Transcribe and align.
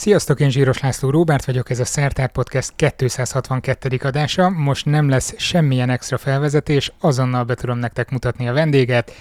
Sziasztok, 0.00 0.40
én 0.40 0.50
Zsíros 0.50 0.80
László 0.80 1.10
Róbert 1.10 1.44
vagyok, 1.44 1.70
ez 1.70 1.80
a 1.80 1.84
Szertár 1.84 2.32
Podcast 2.32 2.72
262. 2.76 3.98
adása. 4.02 4.48
Most 4.48 4.86
nem 4.86 5.08
lesz 5.08 5.34
semmilyen 5.36 5.90
extra 5.90 6.18
felvezetés, 6.18 6.92
azonnal 7.00 7.44
be 7.44 7.54
tudom 7.54 7.78
nektek 7.78 8.10
mutatni 8.10 8.48
a 8.48 8.52
vendéget. 8.52 9.12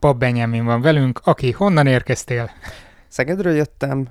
Pap 0.00 0.18
Benjamin 0.18 0.64
van 0.64 0.80
velünk, 0.80 1.20
aki 1.24 1.50
honnan 1.50 1.86
érkeztél? 1.86 2.50
Szegedről 3.08 3.54
jöttem, 3.54 4.08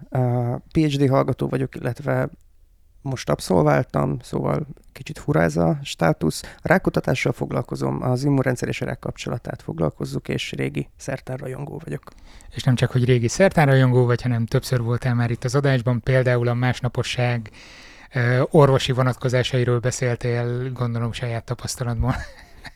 PhD 0.72 1.10
hallgató 1.10 1.48
vagyok, 1.48 1.76
illetve 1.76 2.30
most 3.02 3.30
abszolváltam, 3.30 4.18
szóval 4.22 4.68
kicsit 4.92 5.20
fura 5.20 5.42
ez 5.42 5.58
a 5.58 5.80
státusz. 5.84 6.42
A 6.44 6.68
rákutatással 6.68 7.32
foglalkozom, 7.32 8.02
az 8.02 8.24
immunrendszer 8.24 8.68
és 8.68 8.82
a 8.82 8.86
rák 8.86 9.00
kapcsolatát 9.00 9.62
foglalkozzuk, 9.62 10.28
és 10.28 10.52
régi 10.52 10.90
szertárrajongó 10.98 11.82
vagyok. 11.84 12.04
És 12.50 12.64
nem 12.64 12.76
csak, 12.76 12.92
hogy 12.92 13.06
régi 13.06 13.28
szertárrajongó 13.28 14.06
vagy, 14.06 14.22
hanem 14.22 14.46
többször 14.46 14.82
voltál 14.82 15.16
már 15.16 15.32
itt 15.32 15.44
az 15.44 15.56
adásban, 15.56 16.02
például 16.02 16.48
a 16.48 16.54
másnaposság 16.54 17.52
orvosi 18.50 18.92
vonatkozásairól 18.92 19.80
beszéltél, 19.80 20.72
gondolom 20.72 21.12
saját 21.12 21.44
tapasztalatból. 21.44 22.16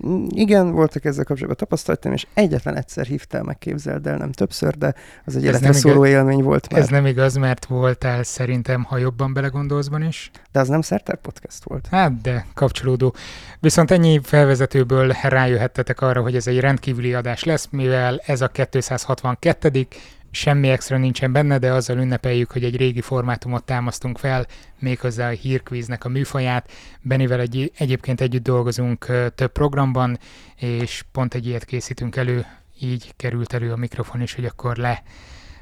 Mm, 0.08 0.26
igen, 0.30 0.72
voltak 0.72 1.06
ezzel 1.06 1.24
kapcsolatban 1.24 1.58
tapasztalatom, 1.58 2.12
és 2.14 2.28
egyetlen 2.34 2.76
egyszer 2.76 3.06
hívtál 3.06 3.44
meg, 3.44 3.58
képzeld 3.58 4.08
el, 4.08 4.18
nem 4.18 4.32
többször, 4.32 4.78
de 4.78 4.94
az 5.26 5.36
egy 5.36 5.44
életre 5.44 5.74
szóló 5.74 6.06
igaz, 6.06 6.18
élmény 6.18 6.44
volt 6.44 6.72
már. 6.72 6.82
Ez 6.82 6.88
nem 6.88 7.06
igaz, 7.06 7.36
mert 7.36 7.66
voltál 7.66 8.24
szerintem, 8.24 8.84
ha 8.84 8.98
jobban 8.98 9.34
belegondolszban 9.34 10.04
is. 10.04 10.32
De 10.52 10.60
az 10.60 10.68
nem 10.68 10.82
Szertár 10.82 11.16
Podcast 11.16 11.64
volt. 11.64 11.88
Hát, 11.92 12.22
de 12.22 12.46
kapcsolódó. 12.54 13.16
Viszont 13.60 13.92
ennyi 13.92 14.20
felvezetőből 14.24 15.16
rájöhettetek 15.22 16.02
arra, 16.02 16.22
hogy 16.22 16.36
ez 16.36 16.48
egy 16.48 16.60
rendkívüli 16.60 17.14
adás 17.14 17.44
lesz, 17.44 17.68
mivel 17.72 18.22
ez 18.26 18.42
a 18.42 18.48
262 18.48 19.88
semmi 20.36 20.70
extra 20.70 20.98
nincsen 20.98 21.32
benne, 21.32 21.58
de 21.58 21.72
azzal 21.72 21.98
ünnepeljük, 21.98 22.52
hogy 22.52 22.64
egy 22.64 22.76
régi 22.76 23.02
formátumot 23.02 23.64
támasztunk 23.64 24.18
fel, 24.18 24.46
méghozzá 24.80 25.28
a 25.28 25.32
hírkvíznek 25.32 26.06
a 26.06 26.10
műfaját. 26.10 26.72
Benivel 27.02 27.40
egy, 27.40 27.72
egyébként 27.78 28.22
együtt 28.22 28.44
dolgozunk 28.44 29.06
több 29.36 29.52
programban, 29.52 30.20
és 30.56 31.04
pont 31.12 31.34
egy 31.34 31.46
ilyet 31.48 31.66
készítünk 31.66 32.16
elő, 32.16 32.46
így 32.80 33.14
került 33.16 33.54
elő 33.54 33.72
a 33.72 33.76
mikrofon 33.76 34.22
is, 34.22 34.36
hogy 34.36 34.46
akkor 34.46 34.78
le 34.78 35.04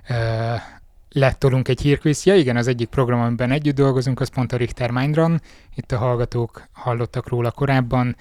uh, 0.10 0.62
lettolunk 1.10 1.68
egy 1.68 1.82
hírkvíz. 1.82 2.24
Ja 2.26 2.36
igen, 2.36 2.58
az 2.58 2.68
egyik 2.68 2.90
program, 2.90 3.20
amiben 3.20 3.52
együtt 3.52 3.76
dolgozunk, 3.76 4.20
az 4.20 4.30
pont 4.30 4.52
a 4.52 4.58
Richter 4.58 4.92
Mindrun. 4.92 5.42
Itt 5.76 5.92
a 5.92 5.98
hallgatók 5.98 6.68
hallottak 6.72 7.28
róla 7.28 7.52
korábban. 7.52 8.16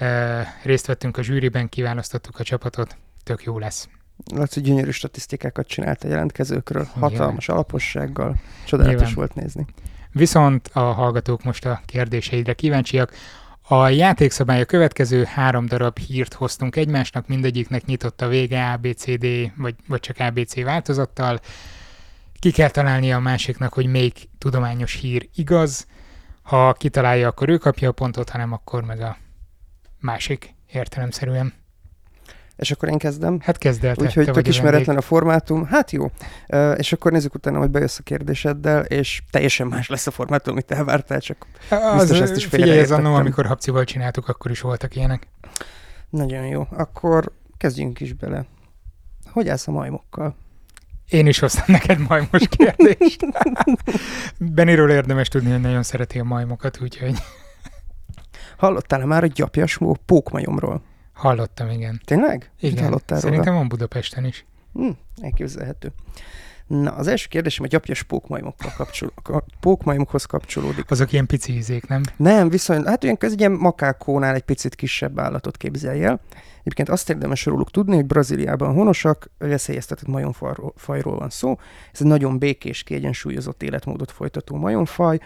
Uh, 0.00 0.40
részt 0.62 0.86
vettünk 0.86 1.16
a 1.16 1.22
zsűriben, 1.22 1.68
kiválasztottuk 1.68 2.38
a 2.38 2.42
csapatot, 2.44 2.96
tök 3.24 3.42
jó 3.42 3.58
lesz. 3.58 3.88
Laci 4.34 4.60
gyönyörű 4.60 4.90
statisztikákat 4.90 5.66
csinált 5.66 6.04
a 6.04 6.08
jelentkezőkről, 6.08 6.84
hatalmas 6.84 7.18
Nyilván. 7.20 7.42
alapossággal, 7.46 8.36
csodálatos 8.66 8.98
Nyilván. 8.98 9.14
volt 9.14 9.34
nézni. 9.34 9.66
Viszont 10.12 10.70
a 10.72 10.80
hallgatók 10.80 11.42
most 11.42 11.66
a 11.66 11.80
kérdéseidre 11.86 12.52
kíváncsiak. 12.52 13.12
A 13.62 13.88
játékszabály 13.88 14.60
a 14.60 14.64
következő 14.64 15.24
három 15.24 15.66
darab 15.66 15.98
hírt 15.98 16.34
hoztunk 16.34 16.76
egymásnak, 16.76 17.26
mindegyiknek 17.26 17.84
nyitott 17.84 18.20
a 18.20 18.28
vége 18.28 18.72
ABCD, 18.72 19.26
vagy, 19.56 19.74
vagy 19.88 20.00
csak 20.00 20.18
ABC 20.18 20.62
változattal. 20.62 21.40
Ki 22.38 22.50
kell 22.50 22.68
találnia 22.70 23.16
a 23.16 23.20
másiknak, 23.20 23.72
hogy 23.72 23.86
még 23.86 24.12
tudományos 24.38 24.94
hír 24.94 25.28
igaz. 25.34 25.86
Ha 26.42 26.72
kitalálja, 26.72 27.28
akkor 27.28 27.48
ő 27.48 27.56
kapja 27.58 27.88
a 27.88 27.92
pontot, 27.92 28.30
hanem 28.30 28.52
akkor 28.52 28.84
meg 28.84 29.00
a 29.00 29.16
másik 30.00 30.54
értelemszerűen. 30.72 31.61
És 32.62 32.70
akkor 32.70 32.88
én 32.88 32.98
kezdem. 32.98 33.40
Hát 33.40 33.58
kezd 33.58 33.84
el. 33.84 33.94
Úgyhogy 33.98 34.30
tök 34.30 34.48
ismeretlen 34.48 34.96
a 34.96 35.00
formátum. 35.00 35.66
Hát 35.66 35.90
jó. 35.90 36.10
Uh, 36.48 36.74
és 36.76 36.92
akkor 36.92 37.12
nézzük 37.12 37.34
utána, 37.34 37.58
hogy 37.58 37.70
bejössz 37.70 37.98
a 37.98 38.02
kérdéseddel, 38.02 38.84
és 38.84 39.22
teljesen 39.30 39.66
más 39.66 39.88
lesz 39.88 40.06
a 40.06 40.10
formátum, 40.10 40.52
amit 40.52 40.70
elvártál, 40.70 41.20
csak 41.20 41.46
az, 41.68 41.98
biztos 41.98 42.20
ezt 42.20 42.36
is 42.36 42.44
Figyelj, 42.44 42.78
ez 42.78 42.90
annó, 42.90 43.14
amikor 43.14 43.46
Habcival 43.46 43.84
csináltuk, 43.84 44.28
akkor 44.28 44.50
is 44.50 44.60
voltak 44.60 44.96
ilyenek. 44.96 45.28
Nagyon 46.10 46.46
jó. 46.46 46.66
Akkor 46.70 47.32
kezdjünk 47.56 48.00
is 48.00 48.12
bele. 48.12 48.46
Hogy 49.30 49.48
állsz 49.48 49.68
a 49.68 49.70
majmokkal? 49.70 50.36
Én 51.08 51.26
is 51.26 51.38
hoztam 51.38 51.64
neked 51.66 51.98
majmos 52.08 52.48
kérdést. 52.48 53.26
Beniről 54.38 54.90
érdemes 54.90 55.28
tudni, 55.28 55.50
hogy 55.50 55.60
nagyon 55.60 55.82
szereti 55.82 56.18
a 56.18 56.24
majmokat, 56.24 56.80
úgyhogy... 56.82 57.14
Hallottál-e 58.56 59.04
már 59.04 59.22
a 59.24 59.26
gyapjas 59.26 59.78
pókmajomról? 60.06 60.82
Hallottam, 61.12 61.70
igen. 61.70 62.00
Tényleg? 62.04 62.50
Igen, 62.60 62.84
hallottál 62.84 63.18
szerintem 63.18 63.44
róla? 63.46 63.58
van 63.58 63.68
Budapesten 63.68 64.24
is. 64.24 64.44
Hm, 64.72 64.90
elképzelhető. 65.20 65.92
Na, 66.66 66.90
az 66.90 67.06
első 67.06 67.26
kérdésem 67.28 67.64
a 67.64 67.68
gyapjas 67.68 68.02
pókmajmokkal 68.02 68.72
kapcsol, 68.76 69.12
pókmajmokhoz 69.60 70.24
kapcsolódik. 70.24 70.90
Azok 70.90 71.12
ilyen 71.12 71.26
pici 71.26 71.52
ízék, 71.52 71.86
nem? 71.86 72.02
Nem, 72.16 72.48
viszont, 72.48 72.86
hát 72.86 73.04
olyan 73.04 73.16
egy 73.20 73.38
ilyen 73.38 73.52
makákónál 73.52 74.34
egy 74.34 74.42
picit 74.42 74.74
kisebb 74.74 75.18
állatot 75.18 75.56
képzelj 75.56 76.04
el. 76.04 76.20
Egyébként 76.60 76.88
azt 76.88 77.10
érdemes 77.10 77.44
róluk 77.44 77.70
tudni, 77.70 77.94
hogy 77.94 78.06
Brazíliában 78.06 78.74
honosak, 78.74 79.30
veszélyeztetett 79.38 80.06
majomfajról 80.06 81.18
van 81.18 81.30
szó. 81.30 81.58
Ez 81.92 82.00
egy 82.00 82.06
nagyon 82.06 82.38
békés, 82.38 82.82
kiegyensúlyozott 82.82 83.62
életmódot 83.62 84.10
folytató 84.10 84.56
majomfaj. 84.56 85.18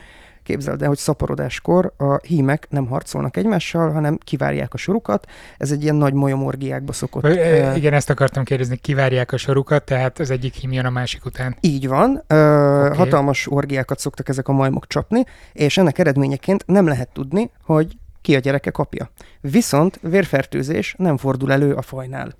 Képzeld 0.47 0.83
el, 0.83 0.89
hogy 0.89 0.99
szaporodáskor 0.99 1.93
a 1.97 2.17
hímek 2.17 2.67
nem 2.71 2.87
harcolnak 2.87 3.37
egymással, 3.37 3.91
hanem 3.91 4.19
kivárják 4.25 4.75
a 4.75 4.77
sorukat. 4.77 5.27
Ez 5.59 5.71
egy 5.71 5.83
ilyen 5.83 5.95
nagy 5.95 6.12
majomorgiákba 6.12 6.93
szokott. 6.93 7.25
Ö, 7.25 7.75
igen, 7.75 7.93
ezt 7.93 8.11
akartam 8.11 8.45
kérdezni, 8.45 8.77
kivárják 8.77 9.33
a 9.33 9.37
sorukat, 9.37 9.84
tehát 9.84 10.19
az 10.19 10.31
egyik 10.31 10.55
hím 10.55 10.73
jön 10.73 10.84
a 10.84 10.91
másik 10.91 11.25
után. 11.25 11.57
Így 11.61 11.89
van. 11.89 12.11
Uh, 12.11 12.17
okay. 12.19 12.97
Hatalmas 12.97 13.51
orgiákat 13.51 13.99
szoktak 13.99 14.29
ezek 14.29 14.49
a 14.49 14.53
majmok 14.53 14.87
csapni, 14.87 15.25
és 15.53 15.79
ennek 15.79 15.99
eredményeként 15.99 16.67
nem 16.67 16.87
lehet 16.87 17.09
tudni, 17.13 17.51
hogy 17.65 17.97
ki 18.23 18.34
a 18.34 18.39
gyereke 18.39 18.71
kapja. 18.71 19.11
Viszont 19.41 19.99
vérfertőzés 20.03 20.95
nem 20.99 21.17
fordul 21.17 21.53
elő 21.53 21.75
a 21.75 21.83
fajnál. 21.83 22.33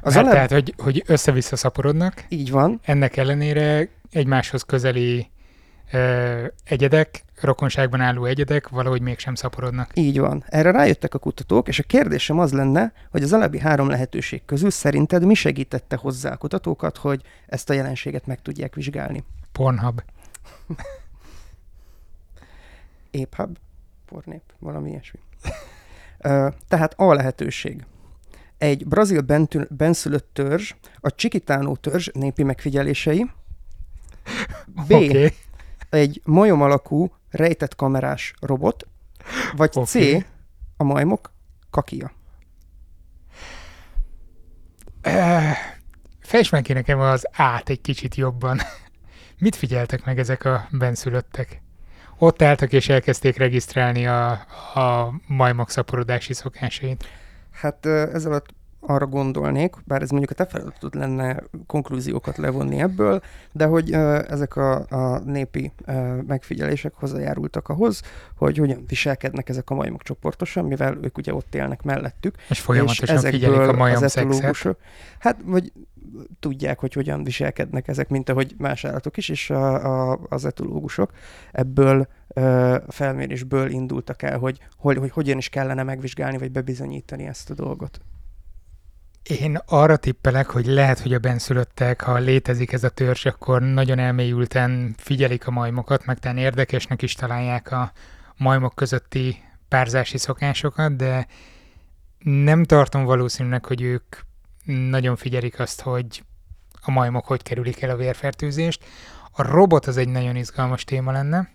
Az 0.00 0.14
Mert 0.14 0.26
alap... 0.26 0.32
tehát, 0.32 0.52
hogy, 0.52 0.74
hogy 0.78 1.02
össze-vissza 1.06 1.56
szaporodnak. 1.56 2.24
Így 2.28 2.50
van. 2.50 2.80
Ennek 2.84 3.16
ellenére 3.16 3.88
egymáshoz 4.10 4.62
közeli 4.62 5.30
egyedek, 6.64 7.24
rokonságban 7.40 8.00
álló 8.00 8.24
egyedek 8.24 8.68
valahogy 8.68 9.00
mégsem 9.00 9.34
szaporodnak. 9.34 9.90
Így 9.94 10.18
van. 10.18 10.44
Erre 10.46 10.70
rájöttek 10.70 11.14
a 11.14 11.18
kutatók, 11.18 11.68
és 11.68 11.78
a 11.78 11.82
kérdésem 11.82 12.38
az 12.38 12.52
lenne, 12.52 12.92
hogy 13.10 13.22
az 13.22 13.32
alábbi 13.32 13.58
három 13.58 13.88
lehetőség 13.88 14.44
közül 14.44 14.70
szerinted 14.70 15.24
mi 15.26 15.34
segítette 15.34 15.96
hozzá 15.96 16.32
a 16.32 16.36
kutatókat, 16.36 16.96
hogy 16.96 17.22
ezt 17.46 17.70
a 17.70 17.72
jelenséget 17.72 18.26
meg 18.26 18.42
tudják 18.42 18.74
vizsgálni? 18.74 19.24
Pornhub. 19.52 20.02
Éphub? 23.10 23.56
Pornép? 24.06 24.42
Valami 24.58 24.90
ilyesmi. 24.90 25.20
Tehát 26.68 26.94
a 26.96 27.14
lehetőség. 27.14 27.84
Egy 28.58 28.86
brazil 28.86 29.20
benszülött 29.68 30.28
törzs, 30.32 30.74
a 31.00 31.14
Csikitánó 31.14 31.76
törzs 31.76 32.08
népi 32.12 32.42
megfigyelései, 32.42 33.30
B. 34.86 34.92
Okay 34.92 35.32
egy 35.92 36.20
majom 36.24 36.62
alakú 36.62 37.14
rejtett 37.30 37.74
kamerás 37.74 38.34
robot, 38.40 38.86
vagy 39.56 39.70
okay. 39.74 40.18
C. 40.18 40.24
a 40.76 40.84
majmok 40.84 41.32
kakia. 41.70 42.12
Fejtsd 46.20 46.52
meg 46.52 46.62
ki 46.62 46.72
nekem 46.72 47.00
az 47.00 47.26
át 47.32 47.68
egy 47.68 47.80
kicsit 47.80 48.14
jobban. 48.14 48.60
Mit 49.38 49.56
figyeltek 49.56 50.04
meg 50.04 50.18
ezek 50.18 50.44
a 50.44 50.68
benszülöttek? 50.70 51.62
Ott 52.18 52.42
álltak 52.42 52.72
és 52.72 52.88
elkezdték 52.88 53.36
regisztrálni 53.36 54.06
a, 54.06 54.30
a 54.74 55.14
majmok 55.26 55.70
szaporodási 55.70 56.32
szokásait. 56.32 57.06
Hát 57.50 57.86
ezzel 57.86 58.30
alatt 58.30 58.54
arra 58.86 59.06
gondolnék, 59.06 59.74
bár 59.84 60.02
ez 60.02 60.10
mondjuk 60.10 60.30
a 60.30 60.34
te 60.34 60.46
feladatod 60.46 60.94
lenne 60.94 61.42
konklúziókat 61.66 62.36
levonni 62.36 62.80
ebből, 62.80 63.20
de 63.52 63.64
hogy 63.64 63.92
ezek 64.28 64.56
a, 64.56 64.86
a 64.88 65.18
népi 65.18 65.72
megfigyelések 66.26 66.92
hozzájárultak 66.94 67.68
ahhoz, 67.68 68.02
hogy 68.36 68.58
hogyan 68.58 68.84
viselkednek 68.86 69.48
ezek 69.48 69.70
a 69.70 69.74
majmok 69.74 70.02
csoportosan, 70.02 70.64
mivel 70.64 70.98
ők 71.02 71.18
ugye 71.18 71.34
ott 71.34 71.54
élnek 71.54 71.82
mellettük. 71.82 72.34
És 72.48 72.60
folyamatosan 72.60 73.16
és 73.16 73.28
figyelik 73.28 73.58
a 73.58 73.72
majom 73.72 74.08
szexet. 74.08 74.76
Hát, 75.18 75.36
vagy 75.44 75.72
tudják, 76.40 76.78
hogy 76.78 76.92
hogyan 76.92 77.24
viselkednek 77.24 77.88
ezek, 77.88 78.08
mint 78.08 78.28
ahogy 78.28 78.54
más 78.58 78.84
állatok 78.84 79.16
is, 79.16 79.28
és 79.28 79.50
a, 79.50 80.10
a, 80.10 80.18
az 80.28 80.44
etológusok 80.44 81.10
ebből 81.52 82.08
uh, 82.28 82.76
felmérésből 82.88 83.70
indultak 83.70 84.22
el, 84.22 84.38
hogy, 84.38 84.58
hogy, 84.76 84.96
hogy 84.96 85.10
hogyan 85.10 85.38
is 85.38 85.48
kellene 85.48 85.82
megvizsgálni, 85.82 86.38
vagy 86.38 86.52
bebizonyítani 86.52 87.26
ezt 87.26 87.50
a 87.50 87.54
dolgot. 87.54 88.00
Én 89.22 89.58
arra 89.66 89.96
tippelek, 89.96 90.50
hogy 90.50 90.66
lehet, 90.66 91.00
hogy 91.00 91.14
a 91.14 91.18
benszülöttek, 91.18 92.00
ha 92.00 92.18
létezik 92.18 92.72
ez 92.72 92.84
a 92.84 92.88
törzs, 92.88 93.26
akkor 93.26 93.62
nagyon 93.62 93.98
elmélyülten 93.98 94.94
figyelik 94.98 95.46
a 95.46 95.50
majmokat, 95.50 96.04
meg 96.04 96.18
talán 96.18 96.36
érdekesnek 96.36 97.02
is 97.02 97.14
találják 97.14 97.70
a 97.72 97.92
majmok 98.36 98.74
közötti 98.74 99.42
párzási 99.68 100.18
szokásokat, 100.18 100.96
de 100.96 101.26
nem 102.18 102.64
tartom 102.64 103.04
valószínűnek, 103.04 103.66
hogy 103.66 103.82
ők 103.82 104.16
nagyon 104.64 105.16
figyelik 105.16 105.58
azt, 105.58 105.80
hogy 105.80 106.22
a 106.80 106.90
majmok 106.90 107.26
hogy 107.26 107.42
kerülik 107.42 107.82
el 107.82 107.90
a 107.90 107.96
vérfertőzést. 107.96 108.84
A 109.32 109.42
robot 109.42 109.86
az 109.86 109.96
egy 109.96 110.08
nagyon 110.08 110.36
izgalmas 110.36 110.84
téma 110.84 111.12
lenne. 111.12 111.50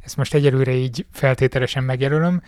Ezt 0.00 0.16
most 0.16 0.34
egyelőre 0.34 0.72
így 0.72 1.06
feltételesen 1.10 1.84
megjelölöm. 1.84 2.42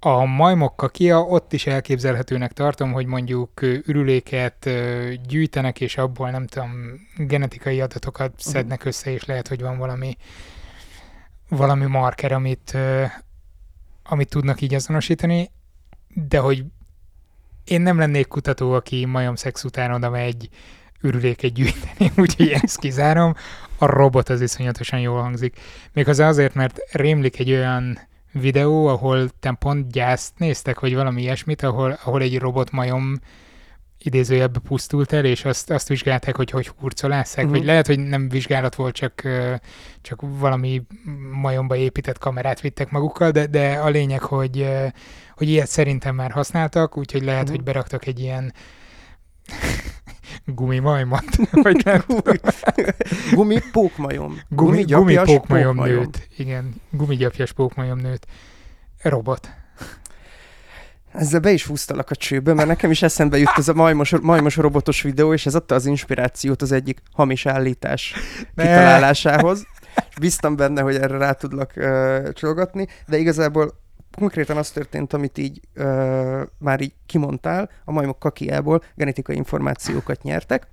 A 0.00 0.24
majmok 0.24 0.76
kakia, 0.76 1.20
ott 1.20 1.52
is 1.52 1.66
elképzelhetőnek 1.66 2.52
tartom, 2.52 2.92
hogy 2.92 3.06
mondjuk 3.06 3.62
ürüléket 3.62 4.70
gyűjtenek, 5.28 5.80
és 5.80 5.96
abból 5.96 6.30
nem 6.30 6.46
tudom, 6.46 6.70
genetikai 7.16 7.80
adatokat 7.80 8.30
uh-huh. 8.30 8.52
szednek 8.52 8.84
össze, 8.84 9.10
és 9.10 9.24
lehet, 9.24 9.48
hogy 9.48 9.60
van 9.60 9.78
valami 9.78 10.16
valami 11.48 11.86
marker, 11.86 12.32
amit, 12.32 12.76
amit 14.04 14.28
tudnak 14.28 14.60
így 14.60 14.74
azonosítani, 14.74 15.50
de 16.14 16.38
hogy 16.38 16.64
én 17.64 17.80
nem 17.80 17.98
lennék 17.98 18.26
kutató, 18.26 18.72
aki 18.72 19.04
majomszex 19.04 19.64
után 19.64 19.92
oda 19.92 20.10
megy 20.10 20.48
ürüléket 21.00 21.52
gyűjteni, 21.52 22.12
úgyhogy 22.22 22.48
ezt 22.48 22.78
kizárom. 22.78 23.34
A 23.78 23.86
robot 23.86 24.28
az 24.28 24.40
iszonyatosan 24.40 25.00
jól 25.00 25.20
hangzik. 25.20 25.60
Méghozzá 25.92 26.28
azért, 26.28 26.54
mert 26.54 26.78
rémlik 26.92 27.38
egy 27.38 27.50
olyan 27.50 27.98
videó, 28.40 28.86
ahol 28.86 29.28
te 29.40 29.56
pont 29.58 29.92
gyászt 29.92 30.32
néztek, 30.38 30.80
vagy 30.80 30.94
valami 30.94 31.22
ilyesmit, 31.22 31.62
ahol, 31.62 31.98
ahol 32.04 32.22
egy 32.22 32.38
robot 32.38 32.70
majom 32.70 33.18
idézőjebb 33.98 34.58
pusztult 34.58 35.12
el, 35.12 35.24
és 35.24 35.44
azt, 35.44 35.70
azt 35.70 35.88
vizsgálták, 35.88 36.36
hogy 36.36 36.50
hogy 36.50 36.66
hurcolásszák, 36.78 37.44
uh-huh. 37.44 37.58
vagy 37.58 37.66
lehet, 37.66 37.86
hogy 37.86 37.98
nem 37.98 38.28
vizsgálat 38.28 38.74
volt, 38.74 38.94
csak, 38.94 39.22
csak 40.00 40.20
valami 40.20 40.82
majomba 41.32 41.76
épített 41.76 42.18
kamerát 42.18 42.60
vittek 42.60 42.90
magukkal, 42.90 43.30
de, 43.30 43.46
de 43.46 43.72
a 43.72 43.88
lényeg, 43.88 44.20
hogy, 44.22 44.68
hogy 45.34 45.48
ilyet 45.48 45.68
szerintem 45.68 46.14
már 46.14 46.30
használtak, 46.30 46.96
úgyhogy 46.96 47.22
lehet, 47.22 47.42
uh-huh. 47.42 47.56
hogy 47.56 47.64
beraktak 47.64 48.06
egy 48.06 48.20
ilyen 48.20 48.52
gumimajmat, 50.44 51.24
vagy 51.50 51.82
nem 51.84 52.04
Gumi 53.32 53.58
pókmajom. 53.72 54.40
Gumi, 54.48 54.82
gumi 54.82 55.18
pókmajom 55.24 55.76
nőt. 55.76 56.28
Igen, 56.36 56.74
gumigyapjas 56.90 57.52
pókmajom 57.52 57.98
nőt. 57.98 58.26
Robot. 59.02 59.50
Ezzel 61.12 61.40
be 61.40 61.50
is 61.50 61.66
húztalak 61.66 62.10
a 62.10 62.14
csőbe, 62.14 62.54
mert 62.54 62.68
nekem 62.68 62.90
is 62.90 63.02
eszembe 63.02 63.38
jut 63.38 63.52
ez 63.56 63.68
a 63.68 63.74
majmos, 63.74 64.14
majmos 64.20 64.56
robotos 64.56 65.02
videó, 65.02 65.32
és 65.32 65.46
ez 65.46 65.54
adta 65.54 65.74
az 65.74 65.86
inspirációt 65.86 66.62
az 66.62 66.72
egyik 66.72 67.02
hamis 67.12 67.46
állítás 67.46 68.14
ne. 68.54 68.62
kitalálásához. 68.62 69.66
És 70.08 70.14
bíztam 70.20 70.56
benne, 70.56 70.80
hogy 70.80 70.94
erre 70.94 71.18
rá 71.18 71.32
tudlak 71.32 71.72
uh, 71.76 72.32
csolgatni, 72.32 72.88
de 73.06 73.16
igazából 73.16 73.85
konkrétan 74.16 74.56
az 74.56 74.70
történt, 74.70 75.12
amit 75.12 75.38
így 75.38 75.60
uh, 75.76 76.40
már 76.58 76.80
így 76.80 76.92
kimondtál, 77.06 77.70
a 77.84 77.92
majmok 77.92 78.18
kakiából 78.18 78.82
genetikai 78.94 79.36
információkat 79.36 80.22
nyertek, 80.22 80.68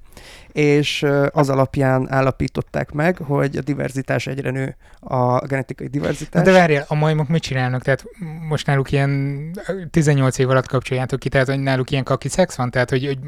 és 0.52 1.06
az 1.32 1.50
alapján 1.50 2.12
állapították 2.12 2.92
meg, 2.92 3.18
hogy 3.18 3.58
a 3.58 3.62
diverzitás 3.62 4.28
egyre 4.28 4.52
nő, 4.52 4.76
a 5.00 5.46
genetikai 5.46 5.88
diverzitás. 5.88 6.44
De 6.44 6.52
várjál, 6.52 6.86
a 6.88 6.96
majmok 6.96 7.28
mit 7.28 7.42
csinálnak? 7.42 7.82
Tehát 7.82 8.04
most 8.50 8.68
náluk 8.68 8.92
ilyen 8.92 9.52
18 9.92 10.38
év 10.38 10.50
alatt 10.50 10.68
kapcsoljátok 10.68 11.20
ki, 11.20 11.30
tehát 11.30 11.48
hogy 11.48 11.60
náluk 11.60 11.92
ilyen 11.92 12.04
kaki 12.04 12.30
szex 12.30 12.56
van? 12.56 12.72
Tehát, 12.72 12.90
hogy, 12.90 13.06
hogy 13.06 13.20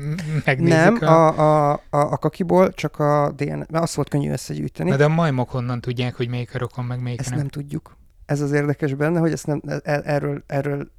megnézik 0.46 0.74
Nem, 0.76 0.98
a... 1.02 1.28
A, 1.28 1.70
a, 1.70 1.72
a, 1.90 1.98
a 1.98 2.18
kakiból 2.18 2.74
csak 2.74 3.00
a 3.00 3.32
DNA, 3.36 3.56
mert 3.56 3.84
azt 3.84 3.96
volt 3.96 4.10
könnyű 4.10 4.32
összegyűjteni. 4.32 4.90
Na 4.90 4.96
de 4.96 5.04
a 5.04 5.10
majmok 5.10 5.50
honnan 5.50 5.82
tudják, 5.82 6.16
hogy 6.16 6.30
melyik 6.30 6.56
a 6.56 6.58
rokon, 6.58 6.86
meg 6.86 7.02
melyik 7.02 7.20
Ezt 7.20 7.30
nem? 7.30 7.38
nem 7.38 7.48
tudjuk. 7.48 7.98
Ez 8.26 8.42
az 8.42 8.52
érdekes 8.52 8.94
benne, 8.94 9.20
hogy 9.20 9.32
ezt 9.32 9.48
nem, 9.48 9.62
e, 9.66 10.02
erről, 10.06 10.44
erről 10.48 10.92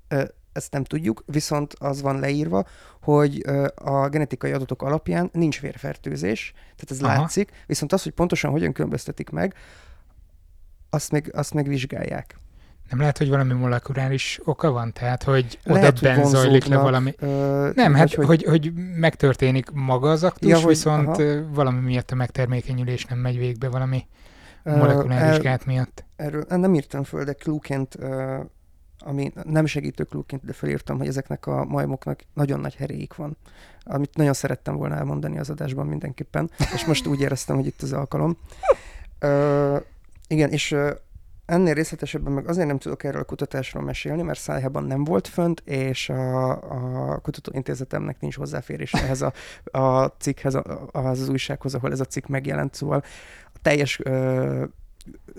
ezt 0.57 0.73
nem 0.73 0.85
tudjuk, 0.85 1.23
viszont 1.27 1.75
az 1.79 2.03
van 2.03 2.21
leírva, 2.21 2.67
hogy 3.03 3.43
a 3.75 4.09
genetikai 4.09 4.53
adatok 4.53 4.83
alapján 4.83 5.31
nincs 5.33 5.61
vérfertőzés, 5.61 6.53
tehát 6.55 6.91
ez 6.91 7.03
Aha. 7.03 7.21
látszik, 7.21 7.51
viszont 7.67 7.93
az, 7.93 8.03
hogy 8.03 8.13
pontosan 8.13 8.51
hogyan 8.51 8.73
különböztetik 8.73 9.31
meg, 9.31 9.55
azt 10.91 11.13
meg, 11.13 11.31
azt 11.35 11.55
meg 11.55 11.69
vizsgálják. 11.69 12.39
Nem 12.91 12.99
lehet, 12.99 13.19
hogy 13.19 13.29
valami 13.29 13.53
molekuláris 13.53 14.41
oka 14.45 14.71
van? 14.71 14.93
Tehát, 14.93 15.23
hogy 15.23 15.59
oda 15.67 15.93
benn 16.03 16.25
zajlik 16.25 16.65
le 16.65 16.77
valami... 16.77 17.15
Ö, 17.19 17.71
nem, 17.75 17.95
hát, 17.95 18.15
hogy... 18.15 18.27
Hogy, 18.27 18.45
hogy 18.45 18.73
megtörténik 18.97 19.71
maga 19.71 20.11
az 20.11 20.25
aktus, 20.25 20.51
ja, 20.51 20.57
hogy, 20.57 20.67
viszont 20.67 21.09
aha. 21.09 21.43
valami 21.53 21.81
miatt 21.81 22.11
a 22.11 22.15
megtermékenyülés 22.15 23.05
nem 23.05 23.19
megy 23.19 23.39
végbe 23.39 23.69
valami 23.69 24.07
molekuláris 24.63 25.39
gát 25.39 25.65
miatt. 25.65 26.06
Erről 26.17 26.45
nem 26.49 26.75
írtam 26.75 27.05
föl, 27.05 27.25
de 27.25 27.33
klúként 27.33 27.99
ami 28.99 29.33
nem 29.45 29.67
segítő 29.67 30.05
klubként, 30.05 30.45
de 30.45 30.53
felírtam, 30.53 30.99
hogy 30.99 31.07
ezeknek 31.07 31.47
a 31.47 31.65
majmoknak 31.65 32.21
nagyon 32.35 32.61
nagy 32.61 32.75
heréik 32.75 33.15
van, 33.15 33.37
amit 33.83 34.17
nagyon 34.17 34.33
szerettem 34.33 34.77
volna 34.77 34.95
elmondani 34.95 35.39
az 35.39 35.51
adásban 35.51 35.87
mindenképpen, 35.87 36.51
és 36.75 36.85
most 36.85 37.07
úgy 37.07 37.21
éreztem, 37.21 37.57
hogy 37.57 37.67
itt 37.67 37.83
az 37.83 37.93
alkalom. 37.93 38.39
Igen, 40.29 40.51
és 40.51 40.77
ennél 41.47 41.75
részletesebben 41.75 42.33
meg 42.33 42.49
azért 42.49 42.67
nem 42.67 42.79
tudok 42.79 43.05
erről 43.05 43.21
a 43.21 43.25
kutatásról 43.25 43.83
mesélni, 43.83 44.23
mert 44.23 44.39
Szájhában 44.39 44.85
nem 44.85 45.05
volt 45.05 45.29
fönt, 45.29 45.63
és 45.65 46.09
a, 46.09 46.51
a 47.13 47.19
kutatóintézetemnek 47.19 48.21
nincs 48.21 48.37
hozzáférés 48.37 48.93
ehhez 48.93 49.23
a, 49.23 49.33
a 49.79 50.07
cikkhez, 50.07 50.55
a, 50.55 50.89
az 50.93 51.29
újsághoz, 51.29 51.75
ahol 51.75 51.93
ez 51.93 52.01
a 52.01 52.05
cikk 52.05 52.27
megjelent, 52.27 52.75
szóval 52.75 53.03
a 53.53 53.59
teljes 53.63 54.01
ö, 54.03 54.65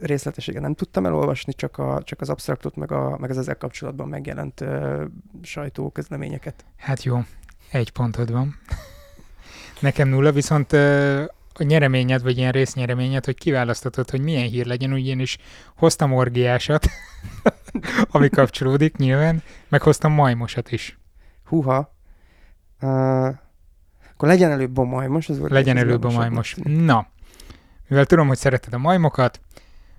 részletességen 0.01 0.61
nem 0.61 0.73
tudtam 0.73 1.05
elolvasni, 1.05 1.53
csak, 1.53 1.77
a, 1.77 2.01
csak 2.03 2.21
az 2.21 2.29
absztraktot, 2.29 2.75
meg, 2.75 2.91
a, 2.91 3.17
meg 3.17 3.29
az 3.29 3.37
ezzel 3.37 3.57
kapcsolatban 3.57 4.07
megjelent 4.07 4.61
uh, 4.61 5.03
sajtóközleményeket. 5.41 6.65
Hát 6.77 7.03
jó, 7.03 7.19
egy 7.71 7.91
pontod 7.91 8.31
van. 8.31 8.55
Nekem 9.79 10.09
nulla, 10.09 10.31
viszont 10.31 10.73
uh, 10.73 11.23
a 11.53 11.63
nyereményed, 11.63 12.23
vagy 12.23 12.37
ilyen 12.37 12.51
résznyereményed, 12.51 13.25
hogy 13.25 13.37
kiválasztatod, 13.37 14.09
hogy 14.09 14.21
milyen 14.21 14.47
hír 14.47 14.65
legyen, 14.65 14.93
ugyanis 14.93 15.37
hoztam 15.75 16.13
orgiásat, 16.13 16.87
ami 18.11 18.29
kapcsolódik 18.29 18.97
nyilván, 18.97 19.43
meg 19.67 19.81
hoztam 19.81 20.11
majmosat 20.11 20.71
is. 20.71 20.97
Húha. 21.43 21.95
Uh, 22.81 23.35
akkor 24.13 24.27
legyen 24.27 24.51
előbb 24.51 24.77
a 24.77 24.83
majmos. 24.83 25.29
Az 25.29 25.39
legyen 25.39 25.77
előbb 25.77 26.03
a 26.03 26.09
majmos. 26.09 26.55
Na, 26.63 27.07
mivel 27.87 28.05
tudom, 28.05 28.27
hogy 28.27 28.37
szereted 28.37 28.73
a 28.73 28.77
majmokat, 28.77 29.41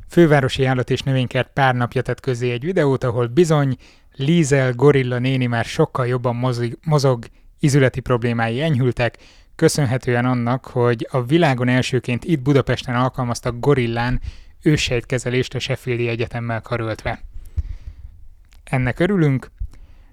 Fővárosi 0.09 0.65
Állat 0.65 0.91
és 0.91 1.03
Növénykert 1.03 1.51
pár 1.53 1.75
napja 1.75 2.03
tett 2.03 2.21
közé 2.21 2.51
egy 2.51 2.65
videót, 2.65 3.05
ahol 3.05 3.27
bizony 3.27 3.77
Lízel 4.15 4.73
gorilla 4.73 5.19
néni 5.19 5.47
már 5.47 5.65
sokkal 5.65 6.07
jobban 6.07 6.37
mozog, 6.37 6.79
mozog 6.85 7.25
izületi 7.61 8.01
problémái 8.01 8.61
enyhültek, 8.61 9.19
köszönhetően 9.57 10.25
annak, 10.25 10.65
hogy 10.65 11.07
a 11.11 11.25
világon 11.25 11.69
elsőként 11.69 12.25
itt 12.25 12.43
Budapesten 12.43 12.95
alkalmaztak 12.95 13.61
gorillán 13.61 14.21
ősejtkezelést 14.63 15.55
a 15.55 15.59
Sheffieldi 15.59 16.09
Egyetemmel 16.09 16.61
karöltve. 16.61 17.21
Ennek 18.65 18.99
örülünk. 18.99 19.51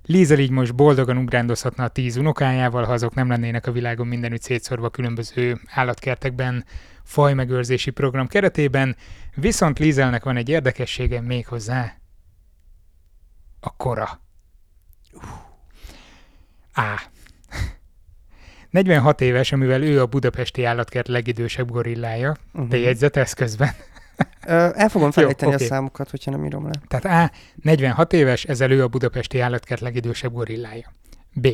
Lízel 0.05 0.39
így 0.39 0.49
most 0.49 0.75
boldogan 0.75 1.17
ugrándozhatna 1.17 1.83
a 1.83 1.87
tíz 1.87 2.17
unokájával, 2.17 2.83
ha 2.83 2.93
azok 2.93 3.13
nem 3.13 3.29
lennének 3.29 3.67
a 3.67 3.71
világon 3.71 4.07
mindenütt 4.07 4.41
szétszorva 4.41 4.89
különböző 4.89 5.59
állatkertekben, 5.67 6.65
fajmegőrzési 7.03 7.89
program 7.91 8.27
keretében, 8.27 8.95
viszont 9.35 9.79
Lízelnek 9.79 10.23
van 10.23 10.37
egy 10.37 10.49
érdekessége 10.49 11.21
még 11.21 11.47
hozzá. 11.47 11.93
A 13.59 13.75
kora. 13.75 14.19
Á. 16.73 17.01
46 18.69 19.21
éves, 19.21 19.51
amivel 19.51 19.83
ő 19.83 20.01
a 20.01 20.05
budapesti 20.05 20.63
állatkert 20.63 21.07
legidősebb 21.07 21.71
gorillája. 21.71 22.35
Uh-huh. 22.53 22.69
Te 22.69 22.77
jegyzetesz 22.77 23.33
közben. 23.33 23.69
El 24.75 24.89
fogom 24.89 25.11
felejteni 25.11 25.51
Jó, 25.51 25.55
okay. 25.55 25.67
a 25.67 25.69
számokat, 25.69 26.09
hogyha 26.09 26.31
nem 26.31 26.45
írom 26.45 26.65
le. 26.65 26.71
Tehát 26.87 27.31
A. 27.31 27.35
46 27.61 28.13
éves, 28.13 28.43
ezzel 28.43 28.71
ő 28.71 28.83
a 28.83 28.87
budapesti 28.87 29.39
állatkert 29.39 29.81
legidősebb 29.81 30.33
gorillája. 30.33 30.93
B. 31.33 31.47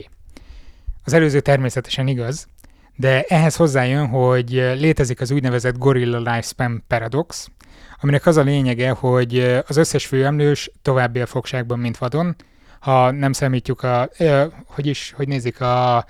Az 1.03 1.13
előző 1.13 1.39
természetesen 1.39 2.07
igaz, 2.07 2.47
de 2.95 3.23
ehhez 3.23 3.55
hozzájön, 3.55 4.07
hogy 4.07 4.49
létezik 4.75 5.21
az 5.21 5.31
úgynevezett 5.31 5.77
Gorilla 5.77 6.17
Lifespan 6.17 6.83
Paradox, 6.87 7.49
aminek 8.01 8.25
az 8.25 8.37
a 8.37 8.41
lényege, 8.41 8.89
hogy 8.89 9.61
az 9.67 9.77
összes 9.77 10.05
főemlős 10.05 10.71
tovább 10.81 11.15
él 11.15 11.25
fogságban, 11.25 11.79
mint 11.79 11.97
vadon, 11.97 12.35
ha 12.79 13.11
nem 13.11 13.31
számítjuk 13.31 13.83
a, 13.83 14.09
hogy 14.65 14.85
is, 14.85 15.13
hogy 15.15 15.27
nézik 15.27 15.61
a 15.61 16.05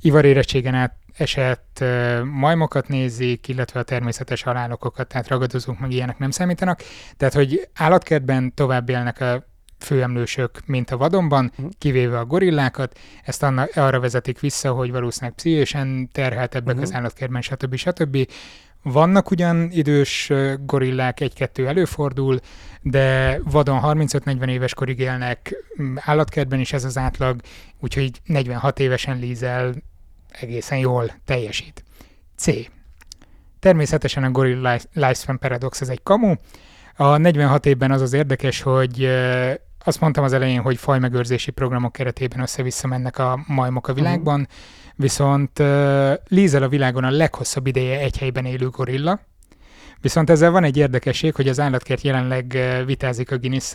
ivarérettségen 0.00 0.74
át 0.74 0.96
esett 1.20 1.84
majmokat 2.24 2.88
nézik, 2.88 3.48
illetve 3.48 3.80
a 3.80 3.82
természetes 3.82 4.42
halálokokat, 4.42 5.08
tehát 5.08 5.28
ragadozók 5.28 5.78
meg 5.78 5.92
ilyenek 5.92 6.18
nem 6.18 6.30
számítanak. 6.30 6.82
Tehát, 7.16 7.34
hogy 7.34 7.68
állatkertben 7.74 8.54
tovább 8.54 8.88
élnek 8.88 9.20
a 9.20 9.48
főemlősök, 9.80 10.60
mint 10.66 10.90
a 10.90 10.96
vadonban, 10.96 11.52
uh-huh. 11.56 11.70
kivéve 11.78 12.18
a 12.18 12.24
gorillákat. 12.24 12.98
Ezt 13.24 13.42
anna, 13.42 13.66
arra 13.74 14.00
vezetik 14.00 14.40
vissza, 14.40 14.72
hogy 14.72 14.90
valószínűleg 14.90 15.34
pszichésen 15.34 16.08
terheltebbek 16.12 16.74
uh-huh. 16.74 16.90
az 16.90 16.94
állatkertben, 16.94 17.42
stb. 17.42 17.74
stb. 17.74 18.28
Vannak 18.82 19.30
ugyan 19.30 19.68
idős 19.70 20.32
gorillák, 20.60 21.20
egy-kettő 21.20 21.66
előfordul, 21.66 22.38
de 22.82 23.38
vadon 23.44 23.80
35-40 23.82 24.48
éves 24.48 24.74
korig 24.74 24.98
élnek 24.98 25.54
állatkertben 25.94 26.60
is 26.60 26.72
ez 26.72 26.84
az 26.84 26.98
átlag, 26.98 27.40
úgyhogy 27.80 28.10
46 28.24 28.78
évesen 28.78 29.18
lízel 29.18 29.74
egészen 30.40 30.78
jól 30.78 31.12
teljesít. 31.24 31.84
C. 32.36 32.50
Természetesen 33.58 34.24
a 34.24 34.30
Gorilla 34.30 34.78
Lifespan 34.92 35.38
Paradox 35.38 35.80
ez 35.80 35.88
egy 35.88 36.02
kamu. 36.02 36.34
A 36.96 37.16
46 37.16 37.66
évben 37.66 37.90
az 37.90 38.00
az 38.00 38.12
érdekes, 38.12 38.62
hogy 38.62 39.08
azt 39.84 40.00
mondtam 40.00 40.24
az 40.24 40.32
elején, 40.32 40.60
hogy 40.60 40.76
fajmegőrzési 40.76 41.50
programok 41.50 41.92
keretében 41.92 42.40
össze-vissza 42.40 42.86
mennek 42.86 43.18
a 43.18 43.44
majmok 43.46 43.88
a 43.88 43.92
világban, 43.92 44.40
uh-huh. 44.40 44.56
viszont 44.96 45.58
uh, 45.58 46.12
Lízel 46.28 46.62
a 46.62 46.68
világon 46.68 47.04
a 47.04 47.10
leghosszabb 47.10 47.66
ideje 47.66 47.98
egy 47.98 48.18
helyben 48.18 48.44
élő 48.44 48.68
gorilla, 48.68 49.20
Viszont 50.00 50.30
ezzel 50.30 50.50
van 50.50 50.64
egy 50.64 50.76
érdekesség, 50.76 51.34
hogy 51.34 51.48
az 51.48 51.60
állatkert 51.60 52.02
jelenleg 52.02 52.58
vitázik 52.86 53.30
a 53.30 53.38
guinness 53.38 53.74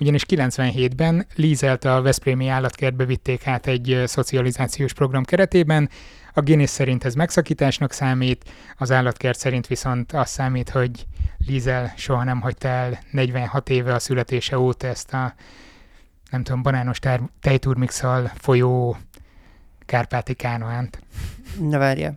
ugyanis 0.00 0.24
97-ben 0.28 1.26
Lízelt 1.34 1.84
a 1.84 2.02
Veszprémi 2.02 2.48
állatkertbe 2.48 3.04
vitték 3.04 3.46
át 3.46 3.66
egy 3.66 4.02
szocializációs 4.06 4.92
program 4.92 5.24
keretében, 5.24 5.88
a 6.36 6.40
Guinness 6.40 6.70
szerint 6.70 7.04
ez 7.04 7.14
megszakításnak 7.14 7.92
számít, 7.92 8.44
az 8.76 8.90
állatkert 8.90 9.38
szerint 9.38 9.66
viszont 9.66 10.12
az 10.12 10.30
számít, 10.30 10.70
hogy 10.70 11.06
Lízel 11.46 11.92
soha 11.96 12.24
nem 12.24 12.40
hagyta 12.40 12.68
el 12.68 12.98
46 13.10 13.70
éve 13.70 13.94
a 13.94 13.98
születése 13.98 14.58
óta 14.58 14.86
ezt 14.86 15.12
a 15.12 15.34
nem 16.30 16.42
tudom, 16.42 16.62
banános 16.62 16.98
tár- 16.98 17.30
tejturmixal 17.40 18.32
folyó 18.34 18.96
kárpáti 19.86 20.34
kánoánt. 20.34 21.02
Na 21.60 21.78
várja, 21.78 22.14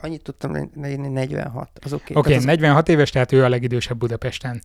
annyit 0.00 0.22
tudtam 0.22 0.70
leírni, 0.74 1.08
46, 1.08 1.70
az 1.82 1.92
oké. 1.92 2.02
Okay. 2.02 2.16
Oké, 2.16 2.18
okay, 2.18 2.34
az... 2.34 2.44
46 2.44 2.88
éves, 2.88 3.10
tehát 3.10 3.32
ő 3.32 3.44
a 3.44 3.48
legidősebb 3.48 3.98
Budapesten. 3.98 4.62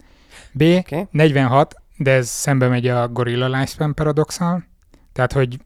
B, 0.52 0.62
okay. 0.62 1.08
46, 1.12 1.76
de 1.98 2.12
ez 2.12 2.30
szembe 2.30 2.68
megy 2.68 2.88
a 2.88 3.08
Gorilla 3.08 3.48
Lifespan 3.48 3.94
paradoxal, 3.94 4.64
tehát 5.12 5.32
hogy 5.32 5.60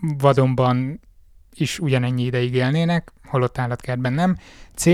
vadonban 0.00 1.00
is 1.54 1.78
ugyanennyi 1.78 2.22
ideig 2.22 2.54
élnének, 2.54 3.12
holott 3.24 3.58
állatkertben 3.58 4.12
nem. 4.12 4.36
C. 4.74 4.86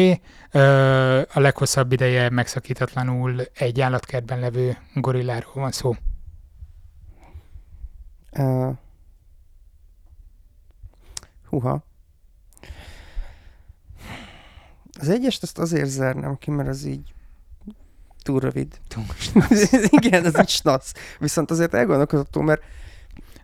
A 1.35 1.41
leghosszabb 1.41 1.93
ideje 1.93 2.31
megszakítatlanul 2.31 3.43
egy 3.55 3.81
állatkertben 3.81 4.39
levő 4.39 4.77
gorilláról 4.95 5.53
van 5.55 5.71
szó. 5.71 5.95
Uh, 8.33 8.77
huha. 11.49 11.85
Az 15.01 15.09
egyest 15.09 15.43
azt 15.43 15.59
azért 15.59 15.89
zárnám 15.89 16.37
ki, 16.39 16.51
mert 16.51 16.69
az 16.69 16.85
így 16.85 17.15
túl 18.23 18.41
rövid. 18.41 18.79
Túl 18.89 19.05
Igen, 20.01 20.25
ez 20.25 20.39
így 20.41 20.49
snasz. 20.49 20.93
Viszont 21.19 21.51
azért 21.51 21.75
elgondolkodható, 21.75 22.41
mert 22.41 22.63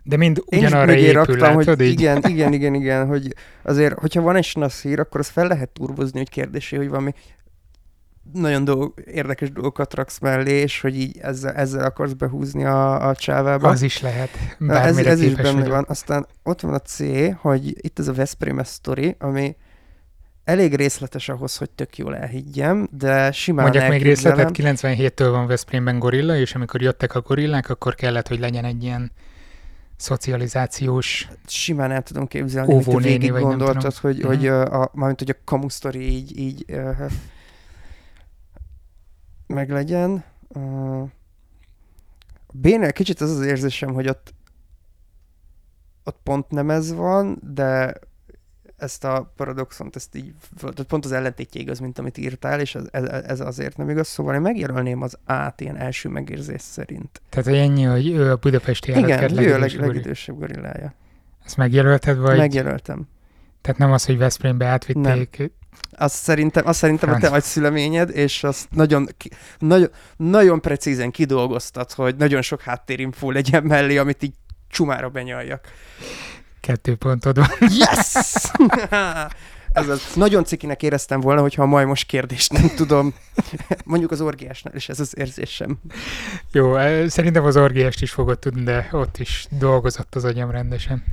de 0.03 0.17
mind 0.17 0.43
ugyanarra 0.45 0.93
épül, 0.93 1.13
raktam, 1.13 1.37
látod, 1.37 1.65
hogy 1.65 1.81
így? 1.81 1.91
Igen, 1.91 2.23
igen, 2.33 2.53
igen, 2.53 2.73
igen, 2.73 3.07
hogy 3.07 3.35
azért, 3.63 3.99
hogyha 3.99 4.21
van 4.21 4.35
egy 4.35 4.43
snasz 4.43 4.81
hír, 4.81 4.99
akkor 4.99 5.19
az 5.19 5.27
fel 5.27 5.47
lehet 5.47 5.69
turbozni, 5.69 6.17
hogy 6.17 6.29
kérdésé, 6.29 6.75
hogy 6.75 6.89
valami 6.89 7.13
nagyon 8.33 8.63
dolg, 8.63 8.93
érdekes 9.05 9.51
dolgokat 9.51 9.93
raksz 9.93 10.19
mellé, 10.19 10.51
és 10.51 10.81
hogy 10.81 10.95
így 10.95 11.17
ezzel, 11.17 11.53
ezzel 11.53 11.85
akarsz 11.85 12.13
behúzni 12.13 12.65
a, 12.65 13.07
a 13.07 13.15
csávába. 13.15 13.69
Az 13.69 13.81
is 13.81 14.01
lehet. 14.01 14.29
Ez, 14.67 14.97
ez 14.97 15.21
is 15.21 15.33
benne 15.33 15.51
vagyok. 15.51 15.67
van. 15.67 15.85
Aztán 15.87 16.27
ott 16.43 16.61
van 16.61 16.73
a 16.73 16.79
C, 16.79 16.99
hogy 17.35 17.85
itt 17.85 17.99
ez 17.99 18.07
a 18.07 18.13
Veszprém 18.13 18.63
sztori, 18.63 19.15
ami 19.19 19.55
elég 20.43 20.75
részletes 20.75 21.29
ahhoz, 21.29 21.57
hogy 21.57 21.69
tök 21.69 21.97
jól 21.97 22.15
elhiggyem, 22.15 22.87
de 22.91 23.31
simán 23.31 23.63
Mondjak 23.63 23.89
még 23.89 24.01
részletet, 24.01 24.49
97-től 24.53 25.27
van 25.31 25.47
Veszprémben 25.47 25.99
gorilla, 25.99 26.35
és 26.35 26.55
amikor 26.55 26.81
jöttek 26.81 27.15
a 27.15 27.21
gorillák, 27.21 27.69
akkor 27.69 27.95
kellett, 27.95 28.27
hogy 28.27 28.39
legyen 28.39 28.65
egy 28.65 28.83
ilyen 28.83 29.11
szocializációs 29.95 31.27
Simán 31.47 31.91
el 31.91 32.01
tudom 32.01 32.27
képzelni, 32.27 32.73
hogy 32.73 32.83
te 32.83 32.97
végig 32.97 33.31
gondoltad, 33.31 33.93
hogy, 33.95 34.15
uh-huh. 34.15 34.33
hogy 34.33 34.47
a, 34.47 34.91
mármint, 34.93 35.19
hogy 35.19 35.29
a 35.29 35.41
kamusztori 35.45 35.99
így, 35.99 36.37
így 36.37 36.65
uh, 36.67 37.11
meglegyen. 39.47 40.23
Uh, 40.47 41.09
B-nél 42.53 42.91
kicsit 42.91 43.21
az 43.21 43.31
az 43.31 43.45
érzésem, 43.45 43.93
hogy 43.93 44.07
ott 44.07 44.33
ott 46.03 46.19
pont 46.23 46.49
nem 46.49 46.69
ez 46.69 46.93
van, 46.93 47.39
de 47.53 47.93
ezt 48.81 49.03
a 49.03 49.33
paradoxont, 49.35 49.95
ezt 49.95 50.15
így, 50.15 50.33
pont 50.87 51.05
az 51.05 51.11
ellentétje 51.11 51.61
igaz, 51.61 51.79
mint 51.79 51.99
amit 51.99 52.17
írtál, 52.17 52.59
és 52.59 52.75
ez, 52.75 53.05
ez, 53.25 53.39
azért 53.39 53.77
nem 53.77 53.89
igaz, 53.89 54.07
szóval 54.07 54.35
én 54.35 54.41
megjelölném 54.41 55.01
az 55.01 55.17
át 55.25 55.61
ilyen 55.61 55.77
első 55.77 56.09
megérzés 56.09 56.61
szerint. 56.61 57.21
Tehát 57.29 57.59
ennyi, 57.61 57.83
hogy 57.83 58.09
ő 58.09 58.31
a 58.31 58.35
budapesti 58.35 58.91
Igen, 58.91 59.37
ő 59.39 59.53
a 59.53 59.59
leg, 59.59 59.71
legidősebb 59.71 60.37
gorillája. 60.39 60.93
Ezt 61.45 61.57
megjelölted, 61.57 62.17
vagy? 62.17 62.37
Megjelöltem. 62.37 63.07
Tehát 63.61 63.79
nem 63.79 63.91
az, 63.91 64.05
hogy 64.05 64.17
Veszprémbe 64.17 64.65
átvitték? 64.65 65.37
Nem. 65.37 65.51
Azt 65.91 66.15
szerintem, 66.15 66.67
azt 66.67 66.79
szerintem 66.79 67.09
a 67.09 67.17
te 67.17 67.39
szüleményed, 67.39 68.09
és 68.09 68.43
azt 68.43 68.67
nagyon, 68.71 69.07
nagyon, 69.59 69.89
nagyon 70.17 70.61
precízen 70.61 71.11
kidolgoztad, 71.11 71.91
hogy 71.91 72.15
nagyon 72.15 72.41
sok 72.41 72.61
háttérinfó 72.61 73.31
legyen 73.31 73.63
mellé, 73.63 73.97
amit 73.97 74.23
így 74.23 74.33
csumára 74.67 75.09
benyaljak. 75.09 75.67
Kettő 76.61 76.95
pontod 76.95 77.35
van. 77.37 77.47
Yes! 77.59 78.13
Ez 79.71 79.89
az. 79.89 80.13
Nagyon 80.15 80.43
cikinek 80.43 80.83
éreztem 80.83 81.19
volna, 81.19 81.41
hogyha 81.41 81.61
a 81.61 81.65
majmos 81.65 82.03
kérdést 82.03 82.51
nem 82.51 82.69
tudom. 82.75 83.13
Mondjuk 83.85 84.11
az 84.11 84.21
orgiásnál 84.21 84.75
is 84.75 84.89
ez 84.89 84.99
az 84.99 85.13
érzésem. 85.17 85.79
Jó, 86.51 86.73
szerintem 87.07 87.43
az 87.43 87.57
orgiást 87.57 88.01
is 88.01 88.11
fogod 88.11 88.39
tudni, 88.39 88.63
de 88.63 88.89
ott 88.91 89.17
is 89.17 89.45
dolgozott 89.49 90.15
az 90.15 90.25
agyam 90.25 90.51
rendesen. 90.51 91.03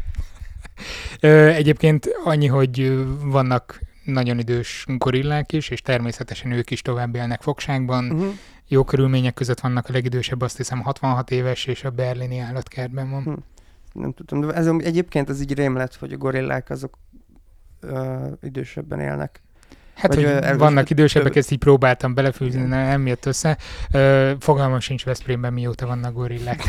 Egyébként 1.21 2.09
annyi, 2.25 2.47
hogy 2.47 3.05
vannak 3.23 3.81
nagyon 4.05 4.39
idős 4.39 4.85
gorillák 4.89 5.53
is, 5.53 5.69
és 5.69 5.83
természetesen 5.83 6.53
ők 6.53 6.71
is 6.71 6.83
tovább 6.83 7.15
élnek 7.15 7.43
fogságban. 7.43 8.11
Uh-huh. 8.11 8.35
Jó 8.69 8.85
körülmények 8.85 9.35
között 9.35 9.61
vannak 9.61 9.89
a 9.89 9.93
legidősebb, 9.93 10.41
azt 10.41 10.57
hiszem 10.57 10.81
66 10.81 11.31
éves, 11.31 11.65
és 11.65 11.85
a 11.85 11.91
berlini 11.91 12.39
állatkertben 12.39 13.11
van. 13.11 13.21
Uh-huh 13.21 13.43
nem 13.99 14.13
tudom, 14.13 14.41
de 14.41 14.55
ez, 14.55 14.67
egyébként 14.67 15.29
ez 15.29 15.41
így 15.41 15.55
rém 15.55 15.77
lett, 15.77 15.97
hogy 15.97 16.13
a 16.13 16.17
gorillák 16.17 16.71
azok 16.71 16.99
ö, 17.81 18.27
idősebben 18.43 19.01
élnek. 19.01 19.43
Hát, 19.95 20.15
Vagy, 20.15 20.25
hogy 20.25 20.33
uh, 20.33 20.57
vannak 20.57 20.91
idősebbek, 20.91 21.37
ezt 21.37 21.51
így 21.51 21.59
próbáltam 21.59 22.15
belefűzni, 22.15 22.63
nem 22.63 23.07
jött 23.07 23.27
össze. 23.27 23.59
Uh, 23.93 24.31
fogalmam 24.39 24.81
sincs 24.81 25.05
Veszprémben, 25.05 25.53
mióta 25.53 25.87
vannak 25.87 26.15
gorillák. 26.15 26.63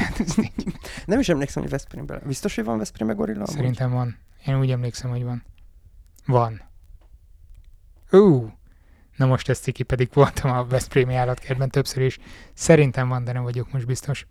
nem 1.05 1.19
is 1.19 1.29
emlékszem, 1.29 1.61
hogy 1.61 1.71
Veszprémben. 1.71 2.21
Biztos, 2.25 2.55
hogy 2.55 2.63
van 2.63 2.77
Veszprémben 2.77 3.17
gorilla? 3.17 3.47
Szerintem 3.47 3.91
van. 3.91 4.17
Én 4.45 4.59
úgy 4.59 4.71
emlékszem, 4.71 5.09
hogy 5.09 5.23
van. 5.23 5.43
Van. 6.25 6.61
Ú, 8.11 8.51
na 9.15 9.25
most 9.25 9.49
ezt 9.49 9.63
ciki, 9.63 9.83
pedig 9.83 10.09
voltam 10.13 10.51
a 10.51 10.65
Veszprémi 10.65 11.15
állatkertben 11.15 11.69
többször 11.69 12.03
is. 12.03 12.19
Szerintem 12.53 13.07
van, 13.07 13.23
de 13.23 13.31
nem 13.31 13.43
vagyok 13.43 13.71
most 13.71 13.85
biztos. 13.85 14.27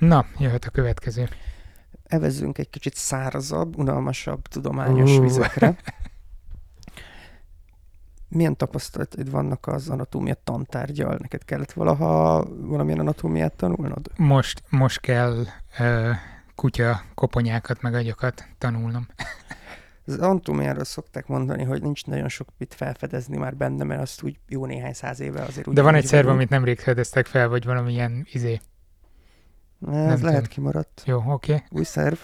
Na, 0.00 0.26
jöhet 0.38 0.64
a 0.64 0.70
következő. 0.70 1.28
Evezzünk 2.04 2.58
egy 2.58 2.70
kicsit 2.70 2.94
szárazabb, 2.94 3.78
unalmasabb, 3.78 4.42
tudományos 4.42 5.16
uh. 5.16 5.22
vizekre. 5.22 5.76
Milyen 8.28 8.56
tapasztalataid 8.56 9.30
vannak 9.30 9.66
az 9.66 9.88
anatómia 9.88 10.34
tantárgyal? 10.44 11.16
Neked 11.20 11.44
kellett 11.44 11.72
valaha 11.72 12.44
valamilyen 12.60 12.98
anatómiát 12.98 13.54
tanulnod? 13.54 14.10
Most, 14.16 14.62
most 14.68 15.00
kell 15.00 15.44
uh, 15.78 16.10
kutya 16.54 17.02
koponyákat 17.14 17.82
meg 17.82 17.94
agyakat 17.94 18.44
tanulnom. 18.58 19.06
Az 20.06 20.18
anatómiáról 20.18 20.84
szokták 20.84 21.26
mondani, 21.26 21.64
hogy 21.64 21.82
nincs 21.82 22.06
nagyon 22.06 22.28
sok 22.28 22.48
mit 22.58 22.74
felfedezni 22.74 23.36
már 23.36 23.56
benne, 23.56 23.84
mert 23.84 24.00
azt 24.00 24.22
úgy 24.22 24.38
jó 24.48 24.66
néhány 24.66 24.92
száz 24.92 25.20
éve 25.20 25.42
azért 25.42 25.66
úgy... 25.66 25.74
De 25.74 25.82
van 25.82 25.94
egy 25.94 26.06
szerv, 26.06 26.28
amit 26.28 26.48
nemrég 26.48 26.78
fedeztek 26.78 27.26
fel, 27.26 27.48
vagy 27.48 27.64
valamilyen 27.64 28.26
izé 28.32 28.60
ez 29.86 29.92
nem 29.92 30.06
lehet 30.06 30.20
tudom. 30.20 30.42
kimaradt. 30.44 31.02
Jó, 31.04 31.16
oké. 31.16 31.52
Okay. 31.52 31.64
Új 31.70 31.84
szerv. 31.84 32.16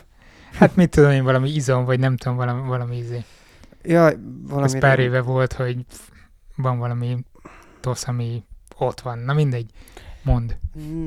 Hát 0.52 0.76
mit 0.76 0.90
tudom 0.90 1.10
én, 1.10 1.24
valami 1.24 1.50
izom, 1.50 1.84
vagy 1.84 1.98
nem 1.98 2.16
tudom, 2.16 2.36
valami, 2.36 2.68
valami 2.68 2.96
izé. 2.96 3.24
Ja, 3.82 4.10
valami... 4.42 4.66
Ez 4.66 4.78
pár 4.78 4.98
éve 4.98 5.20
volt, 5.20 5.52
hogy 5.52 5.86
van 6.56 6.78
valami 6.78 7.24
tosz, 7.80 8.08
ami 8.08 8.44
ott 8.78 9.00
van. 9.00 9.18
Na 9.18 9.32
mindegy, 9.32 9.70
mond. 10.22 10.58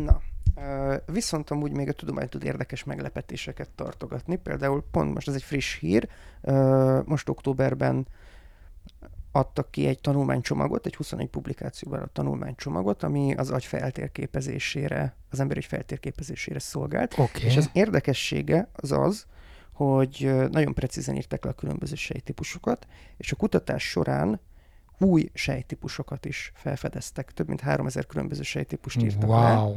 Na, 0.03 0.21
viszont 1.05 1.49
amúgy 1.49 1.71
még 1.71 1.87
a 1.87 1.93
tudomány 1.93 2.29
tud 2.29 2.43
érdekes 2.43 2.83
meglepetéseket 2.83 3.69
tartogatni. 3.69 4.35
Például 4.35 4.83
pont 4.91 5.13
most 5.13 5.27
ez 5.27 5.33
egy 5.33 5.43
friss 5.43 5.77
hír, 5.79 6.09
most 7.05 7.29
októberben 7.29 8.07
adtak 9.39 9.71
ki 9.71 9.87
egy 9.87 9.99
tanulmánycsomagot, 9.99 10.85
egy 10.85 10.95
21 10.95 11.27
publikációban 11.27 11.99
a 11.99 12.07
tanulmánycsomagot, 12.13 13.03
ami 13.03 13.33
az 13.33 13.49
agy 13.49 13.65
feltérképezésére, 13.65 15.15
az 15.29 15.39
emberi 15.39 15.61
feltérképezésére 15.61 16.59
szolgált. 16.59 17.13
Okay. 17.13 17.43
És 17.43 17.57
az 17.57 17.69
érdekessége 17.73 18.69
az 18.73 18.91
az, 18.91 19.25
hogy 19.71 20.31
nagyon 20.51 20.73
precízen 20.73 21.15
írták 21.15 21.43
le 21.43 21.49
a 21.49 21.53
különböző 21.53 21.95
sejtípusokat, 21.95 22.87
és 23.17 23.31
a 23.31 23.35
kutatás 23.35 23.89
során 23.89 24.39
új 24.99 25.29
sejtípusokat 25.33 26.25
is 26.25 26.51
felfedeztek. 26.55 27.31
Több 27.31 27.47
mint 27.47 27.61
3000 27.61 28.05
különböző 28.05 28.41
sejtípust 28.41 29.01
írtak 29.01 29.29
wow. 29.29 29.75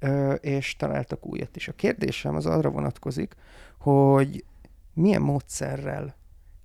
le, 0.00 0.34
és 0.34 0.76
találtak 0.76 1.26
újat 1.26 1.56
is. 1.56 1.68
A 1.68 1.72
kérdésem 1.72 2.34
az 2.34 2.46
arra 2.46 2.70
vonatkozik, 2.70 3.34
hogy 3.78 4.44
milyen 4.92 5.22
módszerrel 5.22 6.18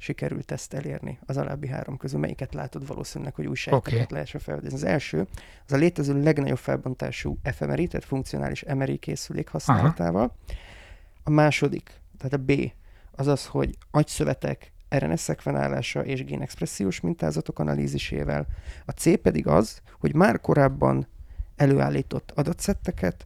sikerült 0.05 0.51
ezt 0.51 0.73
elérni 0.73 1.19
az 1.25 1.37
alábbi 1.37 1.67
három 1.67 1.97
közül? 1.97 2.19
Melyiket 2.19 2.53
látod 2.53 2.87
valószínűleg, 2.87 3.35
hogy 3.35 3.47
új 3.47 3.55
sejteket 3.55 3.93
okay. 3.93 4.05
lehessen 4.09 4.41
felfedezni? 4.41 4.77
Az 4.77 4.83
első, 4.83 5.27
az 5.65 5.73
a 5.73 5.77
létező 5.77 6.21
legnagyobb 6.21 6.57
felbontású 6.57 7.37
FMRI, 7.43 7.87
tehát 7.87 8.05
funkcionális 8.05 8.63
MRI 8.63 8.97
készülék 8.97 9.47
használatával. 9.47 10.23
Aha. 10.23 10.59
A 11.23 11.29
második, 11.29 11.91
tehát 12.17 12.33
a 12.33 12.37
B, 12.37 12.71
az 13.11 13.27
az, 13.27 13.45
hogy 13.45 13.77
agyszövetek 13.91 14.71
RNS 14.89 15.19
szekvenálása 15.19 16.05
és 16.05 16.23
génexpressziós 16.23 16.99
mintázatok 16.99 17.59
analízisével. 17.59 18.45
A 18.85 18.91
C 18.91 19.21
pedig 19.21 19.47
az, 19.47 19.81
hogy 19.99 20.15
már 20.15 20.41
korábban 20.41 21.07
előállított 21.55 22.31
adatszetteket, 22.35 23.25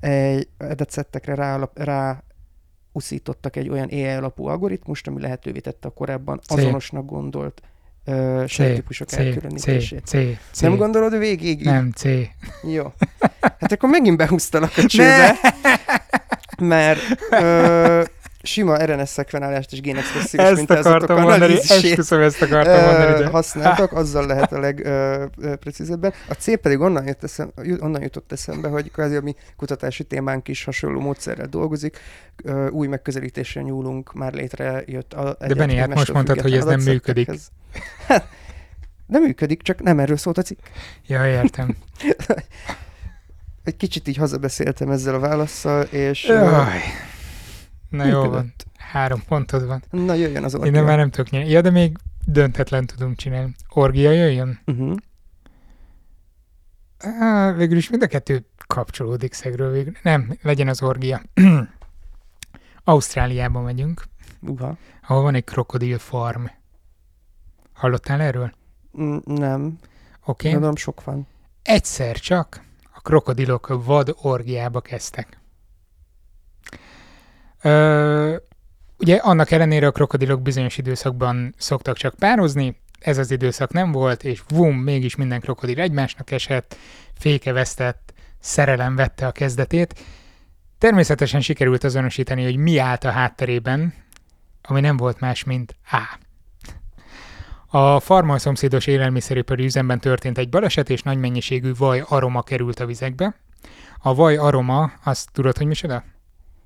egy 0.00 0.48
adatszettekre 0.58 1.34
rá, 1.34 1.70
rá 1.74 2.22
uszítottak 2.92 3.56
egy 3.56 3.68
olyan 3.68 3.88
AI 3.88 4.04
alapú 4.04 4.46
algoritmust, 4.46 5.06
ami 5.06 5.20
lehetővé 5.20 5.58
tette 5.58 5.88
a 5.88 5.90
korábban 5.90 6.40
C. 6.46 6.50
azonosnak 6.50 7.06
gondolt 7.06 7.62
uh, 8.06 8.46
sejtípusok 8.46 9.12
elkülönítését. 9.12 10.06
C, 10.06 10.10
C, 10.10 10.16
C. 10.50 10.60
Nem 10.60 10.76
gondolod 10.76 11.18
végig? 11.18 11.64
Nem, 11.64 11.90
C. 11.90 12.04
Jó. 12.62 12.92
Hát 13.40 13.72
akkor 13.72 13.88
megint 13.88 14.16
behúztalak 14.16 14.72
a 14.76 14.84
csőbe. 14.86 15.36
Mert 16.58 17.00
uh, 17.30 18.04
sima 18.48 18.84
RNS 18.84 19.08
szekvenálást 19.08 19.72
és 19.72 19.80
génexpressziós 19.80 20.54
mintázatok 20.54 21.10
analízisét 21.10 21.98
ezt 21.98 22.42
akartam 22.42 22.84
mondani, 22.84 23.18
de... 23.18 23.26
használtak, 23.26 23.92
azzal 23.92 24.26
lehet 24.26 24.52
a 24.52 24.58
legprecízebben. 24.58 26.12
A 26.28 26.32
C 26.32 26.60
pedig 26.60 26.80
onnan, 26.80 27.06
jött 27.06 27.24
eszem, 27.24 27.50
onnan 27.80 28.02
jutott 28.02 28.32
eszembe, 28.32 28.68
hogy 28.68 28.90
kvázi 28.90 29.16
a 29.16 29.20
mi 29.20 29.34
kutatási 29.56 30.04
témánk 30.04 30.48
is 30.48 30.64
hasonló 30.64 31.00
módszerrel 31.00 31.46
dolgozik. 31.46 31.98
Új 32.70 32.86
megközelítésre 32.86 33.62
nyúlunk, 33.62 34.12
már 34.12 34.32
létrejött 34.32 35.12
a 35.12 35.36
De 35.46 35.54
Benni, 35.54 35.76
hát 35.76 35.94
most 35.94 36.12
mondtad, 36.12 36.40
hogy 36.40 36.54
ez 36.54 36.64
nem 36.64 36.80
működik. 36.80 37.30
Hát, 38.06 38.28
nem 39.06 39.22
működik, 39.22 39.62
csak 39.62 39.82
nem 39.82 39.98
erről 39.98 40.16
szólt 40.16 40.38
a 40.38 40.42
cikk. 40.42 40.58
Ja, 41.06 41.26
értem. 41.26 41.76
Egy 43.64 43.76
kicsit 43.76 44.08
így 44.08 44.16
hazabeszéltem 44.16 44.90
ezzel 44.90 45.14
a 45.14 45.18
válaszsal, 45.18 45.82
és... 45.82 46.24
Jaj. 46.24 46.80
Na 47.88 48.04
jó 48.04 48.28
van, 48.28 48.54
három 48.76 49.22
pontod 49.28 49.66
van. 49.66 49.84
Na 49.90 50.14
jöjjön 50.14 50.44
az 50.44 50.54
orgia. 50.54 50.80
Én 50.80 50.84
már 50.84 50.96
nem 50.96 51.10
tudok 51.10 51.30
nyerni. 51.30 51.50
Ja, 51.50 51.60
de 51.60 51.70
még 51.70 51.96
döntetlen 52.24 52.86
tudunk 52.86 53.16
csinálni. 53.16 53.54
Orgia 53.68 54.10
jöjjön? 54.10 54.60
Uh-huh. 54.66 54.96
Ah, 56.98 57.56
végül 57.56 57.76
is 57.76 57.90
mind 57.90 58.02
a 58.02 58.06
kettő 58.06 58.46
kapcsolódik 58.66 59.32
szegről 59.32 59.72
végül. 59.72 59.92
Nem, 60.02 60.38
legyen 60.42 60.68
az 60.68 60.82
orgia. 60.82 61.22
Ausztráliában 62.84 63.62
megyünk. 63.62 64.04
Uha. 64.40 64.76
Ahol 65.08 65.22
van 65.22 65.34
egy 65.34 65.44
krokodil 65.44 65.98
farm. 65.98 66.44
Hallottál 67.72 68.20
erről? 68.20 68.52
Mm, 69.00 69.16
nem. 69.24 69.62
Oké. 69.62 69.78
Okay. 70.24 70.50
Gondolom 70.50 70.76
sok 70.76 71.04
van. 71.04 71.26
Egyszer 71.62 72.16
csak 72.16 72.62
a 72.94 73.00
krokodilok 73.00 73.84
vad 73.84 74.16
orgiába 74.22 74.80
kezdtek. 74.80 75.38
Ö, 77.62 78.36
ugye 78.98 79.16
annak 79.16 79.50
ellenére 79.50 79.86
a 79.86 79.92
krokodilok 79.92 80.42
bizonyos 80.42 80.78
időszakban 80.78 81.54
szoktak 81.58 81.96
csak 81.96 82.14
pározni, 82.14 82.76
ez 82.98 83.18
az 83.18 83.30
időszak 83.30 83.72
nem 83.72 83.92
volt, 83.92 84.24
és 84.24 84.42
vum, 84.48 84.76
mégis 84.76 85.16
minden 85.16 85.40
krokodil 85.40 85.80
egymásnak 85.80 86.30
esett, 86.30 86.76
fékevesztett, 87.18 88.12
szerelem 88.40 88.96
vette 88.96 89.26
a 89.26 89.32
kezdetét. 89.32 90.00
Természetesen 90.78 91.40
sikerült 91.40 91.84
azonosítani, 91.84 92.44
hogy 92.44 92.56
mi 92.56 92.78
állt 92.78 93.04
a 93.04 93.10
hátterében, 93.10 93.94
ami 94.62 94.80
nem 94.80 94.96
volt 94.96 95.20
más, 95.20 95.44
mint 95.44 95.76
A. 95.90 96.18
A 97.78 98.00
farma 98.00 98.38
szomszédos 98.38 98.86
élelmiszeripari 98.86 99.64
üzemben 99.64 100.00
történt 100.00 100.38
egy 100.38 100.48
baleset, 100.48 100.90
és 100.90 101.02
nagy 101.02 101.18
mennyiségű 101.18 101.72
vaj 101.78 102.02
aroma 102.08 102.42
került 102.42 102.80
a 102.80 102.86
vizekbe. 102.86 103.34
A 103.98 104.14
vaj 104.14 104.36
aroma, 104.36 104.92
azt 105.04 105.28
tudod, 105.32 105.56
hogy 105.56 105.66
micsoda? 105.66 106.04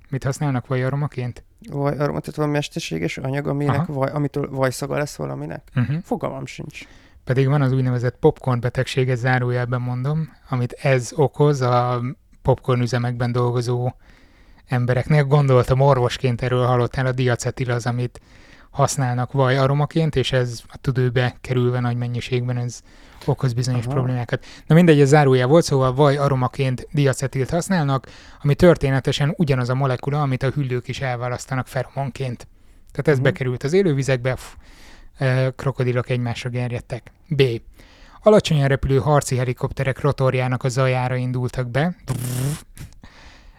Mit 0.09 0.23
használnak 0.23 0.67
vajaromaként? 0.67 1.43
Vajaroma, 1.71 2.19
tehát 2.19 2.35
van 2.35 2.49
mesterséges 2.49 3.17
anyag, 3.17 3.47
aminek 3.47 3.85
vaj, 3.85 4.11
amitől 4.11 4.49
vajszaga 4.49 4.97
lesz 4.97 5.15
valaminek? 5.15 5.67
Uh-huh. 5.75 5.97
Fogalmam 6.03 6.45
sincs. 6.45 6.87
Pedig 7.23 7.47
van 7.47 7.61
az 7.61 7.71
úgynevezett 7.71 8.17
popcorn 8.19 8.59
betegség, 8.59 9.09
ez 9.09 9.19
zárójelben 9.19 9.81
mondom, 9.81 10.29
amit 10.49 10.71
ez 10.71 11.11
okoz 11.15 11.61
a 11.61 12.01
popcorn 12.41 12.81
üzemekben 12.81 13.31
dolgozó 13.31 13.91
embereknek. 14.65 15.27
Gondoltam 15.27 15.79
orvosként 15.79 16.41
erről 16.41 16.65
hallottál, 16.65 17.05
a 17.05 17.11
diacetil 17.11 17.71
az, 17.71 17.85
amit 17.85 18.21
használnak 18.69 19.31
vaj 19.31 19.57
aromaként, 19.57 20.15
és 20.15 20.31
ez 20.31 20.61
a 20.67 20.77
tüdőbe 20.77 21.35
kerülve 21.41 21.79
nagy 21.79 21.97
mennyiségben 21.97 22.57
ez 22.57 22.81
okoz 23.27 23.53
bizonyos 23.53 23.85
Aha. 23.85 23.93
problémákat. 23.93 24.45
Na 24.67 24.75
mindegy, 24.75 24.99
ez 24.99 25.07
zárója 25.07 25.47
volt, 25.47 25.63
szóval 25.63 25.93
vaj 25.93 26.17
aromaként 26.17 26.87
diacetilt 26.91 27.49
használnak, 27.49 28.07
ami 28.41 28.55
történetesen 28.55 29.33
ugyanaz 29.37 29.69
a 29.69 29.75
molekula, 29.75 30.21
amit 30.21 30.43
a 30.43 30.49
hüllők 30.49 30.87
is 30.87 31.01
elválasztanak 31.01 31.67
feromonként. 31.67 32.47
Tehát 32.91 33.07
ez 33.07 33.17
uh-huh. 33.17 33.23
bekerült 33.23 33.63
az 33.63 33.73
élővizekbe, 33.73 34.33
pff, 34.33 34.53
eh, 35.17 35.47
krokodilok 35.55 36.09
egymásra 36.09 36.49
gerjedtek. 36.49 37.11
B. 37.27 37.43
Alacsonyan 38.21 38.67
repülő 38.67 38.97
harci 38.97 39.37
helikopterek 39.37 39.99
rotorjának 39.99 40.63
a 40.63 40.69
zajára 40.69 41.15
indultak 41.15 41.69
be. 41.69 41.95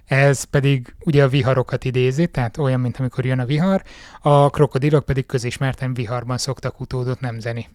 Ez 0.05 0.44
pedig 0.44 0.94
ugye 1.05 1.22
a 1.22 1.29
viharokat 1.29 1.85
idézi, 1.85 2.27
tehát 2.27 2.57
olyan, 2.57 2.81
mint 2.81 2.96
amikor 2.96 3.24
jön 3.24 3.38
a 3.38 3.44
vihar, 3.44 3.83
a 4.20 4.50
krokodilok 4.50 5.05
pedig 5.05 5.27
közismerten 5.27 5.94
viharban 5.94 6.38
szoktak 6.38 6.81
utódot 6.81 7.20
nemzeni. 7.20 7.68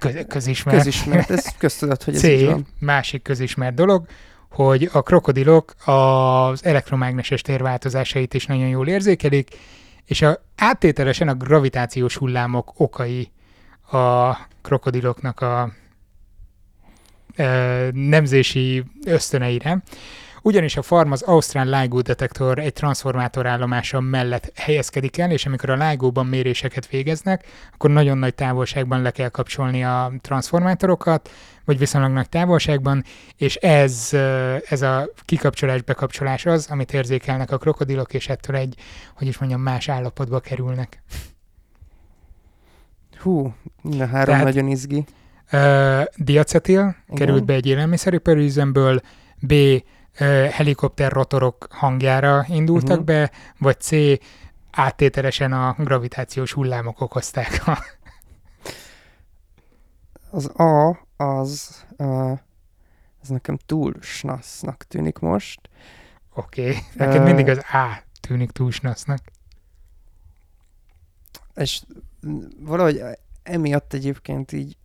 Köz, 0.00 0.24
közismert. 0.28 0.76
Közismert, 0.76 1.30
ez 1.30 1.56
köztudat, 1.58 2.02
hogy 2.02 2.14
ez 2.14 2.20
C, 2.20 2.24
így 2.24 2.46
van. 2.46 2.66
másik 2.78 3.22
közismert 3.22 3.74
dolog, 3.74 4.06
hogy 4.50 4.88
a 4.92 5.02
krokodilok 5.02 5.74
az 5.84 6.64
elektromágneses 6.64 7.42
térváltozásait 7.42 8.34
is 8.34 8.46
nagyon 8.46 8.68
jól 8.68 8.88
érzékelik, 8.88 9.48
és 10.04 10.22
a, 10.22 10.42
áttételesen 10.56 11.28
a 11.28 11.34
gravitációs 11.34 12.16
hullámok 12.16 12.72
okai 12.76 13.30
a 13.90 14.36
krokodiloknak 14.62 15.40
a 15.40 15.72
e, 17.34 17.46
nemzési 17.92 18.84
ösztöneire. 19.06 19.82
Ugyanis 20.42 20.76
a 20.76 20.82
farm 20.82 21.10
az 21.12 21.22
Ausztrál 21.22 21.80
LIGO 21.80 22.00
detektor 22.00 22.58
egy 22.58 22.72
transformátorállomása 22.72 24.00
mellett 24.00 24.52
helyezkedik 24.54 25.18
el, 25.18 25.30
és 25.30 25.46
amikor 25.46 25.70
a 25.70 25.88
LIGO-ban 25.88 26.26
méréseket 26.26 26.88
végeznek, 26.88 27.46
akkor 27.72 27.90
nagyon 27.90 28.18
nagy 28.18 28.34
távolságban 28.34 29.02
le 29.02 29.10
kell 29.10 29.28
kapcsolni 29.28 29.84
a 29.84 30.12
transformátorokat, 30.20 31.30
vagy 31.64 31.78
viszonylag 31.78 32.12
nagy 32.12 32.28
távolságban, 32.28 33.04
és 33.36 33.56
ez, 33.56 34.08
ez 34.68 34.82
a 34.82 35.08
kikapcsolás-bekapcsolás 35.24 36.46
az, 36.46 36.66
amit 36.70 36.92
érzékelnek 36.92 37.50
a 37.50 37.58
krokodilok, 37.58 38.14
és 38.14 38.28
ettől 38.28 38.56
egy, 38.56 38.74
hogy 39.14 39.26
is 39.26 39.38
mondjam, 39.38 39.60
más 39.60 39.88
állapotba 39.88 40.40
kerülnek. 40.40 41.02
Hú, 43.18 43.54
na 43.82 44.06
három 44.06 44.34
Tehát, 44.34 44.44
nagyon 44.44 44.68
izgi. 44.68 45.04
Uh, 45.52 46.02
diacetil 46.16 46.78
Igen. 46.78 46.96
került 47.14 47.44
be 47.44 47.54
egy 47.54 47.66
élelmiszeripari 47.66 48.44
üzemből, 48.44 49.00
B 49.40 49.54
helikopter 50.50 51.12
rotorok 51.12 51.66
hangjára 51.70 52.44
indultak 52.48 52.90
uh-huh. 52.90 53.04
be, 53.04 53.30
vagy 53.58 53.80
C. 53.80 53.90
áttételesen 54.70 55.52
a 55.52 55.74
gravitációs 55.78 56.52
hullámok 56.52 57.00
okozták. 57.00 57.62
az 60.30 60.46
A 60.46 60.98
az, 61.16 61.84
uh, 61.96 62.38
az 63.22 63.28
nekem 63.28 63.58
túl 63.66 63.94
snasznak 64.00 64.84
tűnik 64.88 65.18
most. 65.18 65.60
Oké, 66.34 66.68
okay. 66.68 66.80
neked 66.94 67.20
uh, 67.20 67.24
mindig 67.26 67.48
az 67.48 67.58
A 67.58 68.02
tűnik 68.20 68.50
túl 68.50 68.70
snasznak. 68.70 69.20
És 71.54 71.82
valahogy 72.58 73.02
emiatt 73.42 73.92
egyébként 73.92 74.52
így 74.52 74.76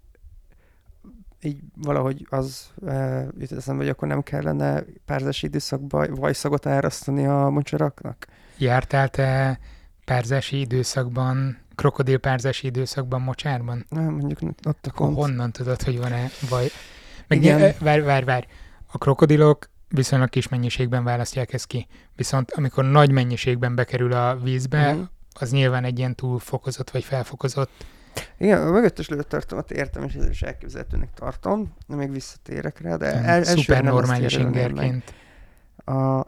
így 1.46 1.60
valahogy 1.76 2.28
az 2.30 2.70
e, 2.86 3.28
jut 3.38 3.52
eszembe, 3.52 3.82
hogy 3.82 3.92
akkor 3.92 4.08
nem 4.08 4.22
kellene 4.22 4.84
párzási 5.06 5.46
időszakban 5.46 6.14
vajszagot 6.14 6.66
árasztani 6.66 7.26
a 7.26 7.50
mocsaraknak? 7.50 8.28
Jártál 8.58 9.10
te 9.10 9.60
párzási 10.06 10.60
időszakban, 10.60 11.58
krokodil 11.76 12.18
párzási 12.18 12.68
időszakban 12.68 13.22
mocsárban? 13.22 13.86
Nem, 13.90 14.14
mondjuk 14.14 14.54
ott 14.68 14.86
a 14.86 14.92
kont. 14.92 15.16
Honnan 15.16 15.52
tudod, 15.52 15.82
hogy 15.82 15.98
van-e 15.98 16.30
vaj? 16.50 16.68
Meg 17.28 17.44
Igen. 17.44 17.60
Nye, 17.60 17.76
várj, 17.80 18.02
várj, 18.02 18.26
várj. 18.26 18.46
A 18.92 18.98
krokodilok 18.98 19.70
viszonylag 19.88 20.30
kis 20.30 20.48
mennyiségben 20.48 21.04
választják 21.04 21.54
ezt 21.54 21.68
ki. 21.68 21.88
Viszont 22.16 22.52
amikor 22.52 22.86
nagy 22.86 23.12
mennyiségben 23.12 23.76
bekerül 23.76 24.14
a 24.14 24.36
vízbe, 24.36 24.90
uh-huh. 24.90 25.08
az 25.40 25.52
nyilván 25.52 25.84
egy 25.84 25.98
ilyen 25.98 26.16
túlfokozott 26.16 26.90
vagy 26.90 27.04
felfokozott 27.04 27.86
igen, 28.38 28.68
a 28.68 28.72
mögöttes 28.72 29.10
lőtt 29.10 29.30
tartalmat 29.30 29.72
értem, 29.72 30.04
és 30.04 30.14
ez 30.14 30.30
is 30.30 30.42
elképzelhetőnek 30.42 31.14
tartom, 31.14 31.74
de 31.88 31.96
még 31.96 32.12
visszatérek 32.12 32.82
rá, 32.82 32.96
de 32.96 33.14
el, 33.14 33.44
Szuper 33.44 33.84
normális 33.84 34.36
ingerként. 34.36 35.14
A, 35.78 36.22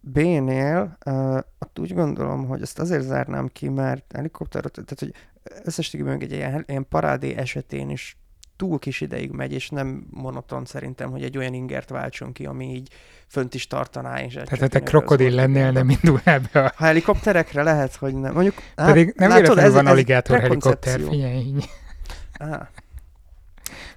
B-nél 0.00 0.98
uh, 1.06 1.36
ott 1.58 1.78
úgy 1.78 1.94
gondolom, 1.94 2.46
hogy 2.46 2.62
ezt 2.62 2.78
azért 2.78 3.02
zárnám 3.02 3.48
ki, 3.48 3.68
mert 3.68 4.12
helikopter, 4.14 4.62
tehát 4.62 4.98
hogy 4.98 5.14
összességében 5.64 6.20
egy 6.20 6.32
ilyen, 6.32 6.64
ilyen 6.66 6.86
parádé 6.88 7.34
esetén 7.34 7.90
is 7.90 8.18
túl 8.60 8.78
kis 8.78 9.00
ideig 9.00 9.30
megy, 9.30 9.52
és 9.52 9.68
nem 9.68 10.06
monoton 10.10 10.64
szerintem, 10.64 11.10
hogy 11.10 11.22
egy 11.22 11.38
olyan 11.38 11.54
ingert 11.54 11.88
váltson 11.88 12.32
ki, 12.32 12.46
ami 12.46 12.74
így 12.74 12.88
fönt 13.26 13.54
is 13.54 13.66
tartaná. 13.66 14.22
És 14.22 14.32
Tehát 14.32 14.70
te 14.70 14.80
krokodil 14.80 15.30
lennél, 15.30 15.70
nem 15.70 15.90
indulnál 15.90 16.40
be 16.52 16.60
a... 16.60 16.72
Ha 16.76 16.84
helikopterekre 16.84 17.62
lehet, 17.62 17.94
hogy 17.94 18.14
nem. 18.14 18.32
Mondjuk, 18.32 18.54
Pedig 18.74 19.14
nem 19.16 19.28
látod, 19.28 19.58
ez, 19.58 19.72
van 19.72 19.86
aligátor 19.86 20.40
helikopter, 20.40 21.00
figyelj. 21.00 21.54
Ah. 22.32 22.66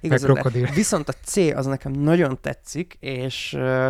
Igazad, 0.00 0.52
Viszont 0.74 1.08
a 1.08 1.12
C 1.24 1.36
az 1.36 1.66
nekem 1.66 1.92
nagyon 1.92 2.38
tetszik, 2.40 2.96
és 3.00 3.52
uh, 3.56 3.86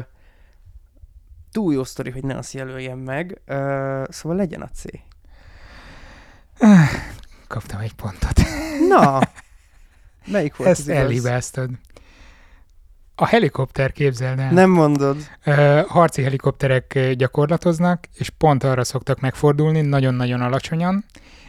túl 1.53 1.73
jó 1.73 1.85
sztori, 1.85 2.11
hogy 2.11 2.25
ne 2.25 2.37
azt 2.37 2.53
jelöljem 2.53 2.99
meg, 2.99 3.41
uh, 3.47 4.05
szóval 4.09 4.37
legyen 4.37 4.61
a 4.61 4.69
C. 4.69 4.85
Kaptam 7.49 7.81
egy 7.81 7.95
pontot. 7.95 8.41
Na, 8.89 9.21
melyik 10.27 10.57
volt 10.57 10.71
Ezt 10.71 10.89
elhibáztad. 10.89 11.71
A 13.17 13.27
helikopter 13.27 13.93
képzeld 13.93 14.39
el. 14.39 14.53
Nem 14.53 14.71
mondod. 14.71 15.17
Uh, 15.47 15.85
harci 15.87 16.23
helikopterek 16.23 17.11
gyakorlatoznak, 17.13 18.05
és 18.15 18.31
pont 18.31 18.65
arra 18.65 18.85
szoktak 18.85 19.21
megfordulni, 19.21 19.81
nagyon-nagyon 19.81 20.41
alacsonyan, 20.41 21.05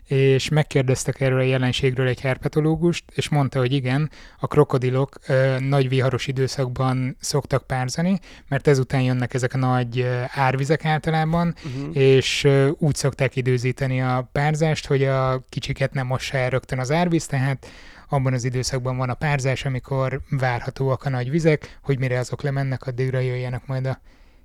és 0.08 0.50
megkérdeztek 0.50 1.22
erről 1.22 1.40
a 1.40 1.44
jelenségről 1.44 2.08
egy 2.08 2.22
herpetológust, 2.22 3.04
és 3.16 3.30
mondta, 3.30 3.60
hogy 3.60 3.74
igen, 3.74 4.10
a 4.40 4.48
krokodilok 4.48 5.16
ö, 5.28 5.60
nagy 5.60 5.90
viharos 5.90 6.28
időszakban 6.28 7.18
szoktak 7.20 7.68
párzani, 7.68 8.20
mert 8.48 8.68
ezután 8.68 9.02
jönnek 9.02 9.34
ezek 9.34 9.54
a 9.54 9.58
nagy 9.58 10.00
ö, 10.00 10.22
árvizek 10.28 10.86
általában, 10.86 11.56
uh-huh. 11.66 11.96
és 11.98 12.44
ö, 12.44 12.70
úgy 12.78 12.96
szokták 12.96 13.36
időzíteni 13.36 14.02
a 14.02 14.30
párzást, 14.32 14.88
hogy 14.88 15.04
a 15.04 15.44
kicsiket 15.50 15.94
nem 15.94 16.08
mossa 16.08 16.38
el 16.38 16.50
rögtön 16.50 16.80
az 16.80 16.92
árvíz, 16.92 17.26
tehát 17.26 17.68
abban 18.10 18.34
az 18.34 18.44
időszakban 18.44 18.98
van 18.98 19.10
a 19.10 19.13
párzás, 19.13 19.65
amikor 19.65 20.22
várhatóak 20.30 21.04
a 21.04 21.10
nagy 21.10 21.30
vizek, 21.30 21.80
hogy 21.84 22.00
mire 22.00 22.20
azok 22.20 22.41
lemennek, 22.41 22.88
addigra 22.88 23.20
jöjjenek 23.20 23.68
majd 23.68 23.86
a 23.86 24.00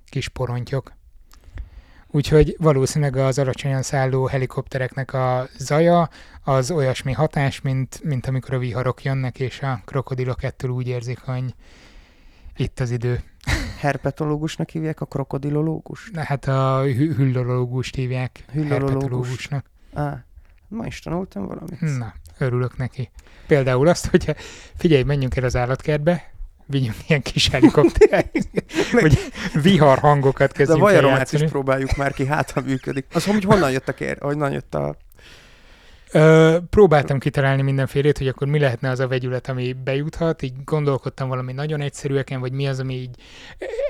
kis 0.09 0.27
porontyok. 0.27 0.93
Úgyhogy 2.07 2.55
valószínűleg 2.59 3.15
az 3.15 3.39
alacsonyan 3.39 3.81
szálló 3.81 4.27
helikoptereknek 4.27 5.13
a 5.13 5.47
zaja 5.57 6.09
az 6.43 6.71
olyasmi 6.71 7.11
hatás, 7.11 7.61
mint, 7.61 8.03
mint 8.03 8.27
amikor 8.27 8.53
a 8.53 8.57
viharok 8.57 9.03
jönnek, 9.03 9.39
és 9.39 9.61
a 9.61 9.81
krokodilok 9.85 10.43
ettől 10.43 10.71
úgy 10.71 10.87
érzik, 10.87 11.19
hogy 11.19 11.55
itt 12.55 12.79
az 12.79 12.91
idő. 12.91 13.23
Herpetológusnak 13.79 14.69
hívják 14.69 15.01
a 15.01 15.05
krokodilológus? 15.05 16.09
Na, 16.13 16.23
hát 16.23 16.45
a 16.45 16.81
hü- 16.83 17.15
hüllológust 17.15 17.95
hívják 17.95 18.45
herpetológusnak. 18.51 19.65
Á, 19.93 20.25
ma 20.67 20.85
is 20.85 20.99
tanultam 20.99 21.45
valamit. 21.45 21.81
Na, 21.81 22.13
örülök 22.41 22.77
neki. 22.77 23.09
Például 23.47 23.87
azt, 23.87 24.07
hogy 24.07 24.35
figyelj, 24.77 25.03
menjünk 25.03 25.35
el 25.35 25.43
az 25.43 25.55
állatkertbe, 25.55 26.31
vigyünk 26.71 26.95
ilyen 27.07 27.21
kis 27.21 27.49
helikoptert, 27.49 28.37
hogy 29.01 29.17
vihar 29.61 29.99
hangokat 29.99 30.51
kezdjünk 30.51 30.81
De 30.81 30.85
a 30.85 30.89
vajaromát 30.89 31.31
is 31.31 31.41
próbáljuk 31.41 31.95
már 31.95 32.13
ki, 32.13 32.25
hát 32.25 32.51
ha 32.51 32.61
működik. 32.61 33.05
Az, 33.13 33.25
hogy 33.25 33.43
honnan 33.43 33.71
jött 33.71 33.87
a 33.87 33.93
kér, 33.93 34.17
honnan 34.19 34.51
jött 34.51 34.75
a... 34.75 34.95
Ö, 36.13 36.57
próbáltam 36.69 37.19
kitalálni 37.19 37.61
mindenfélét, 37.61 38.17
hogy 38.17 38.27
akkor 38.27 38.47
mi 38.47 38.59
lehetne 38.59 38.89
az 38.89 38.99
a 38.99 39.07
vegyület, 39.07 39.49
ami 39.49 39.73
bejuthat, 39.83 40.41
így 40.41 40.53
gondolkodtam 40.65 41.27
valami 41.27 41.53
nagyon 41.53 41.81
egyszerűeken, 41.81 42.39
vagy 42.39 42.51
mi 42.51 42.67
az, 42.67 42.79
ami 42.79 42.93
így... 42.93 43.15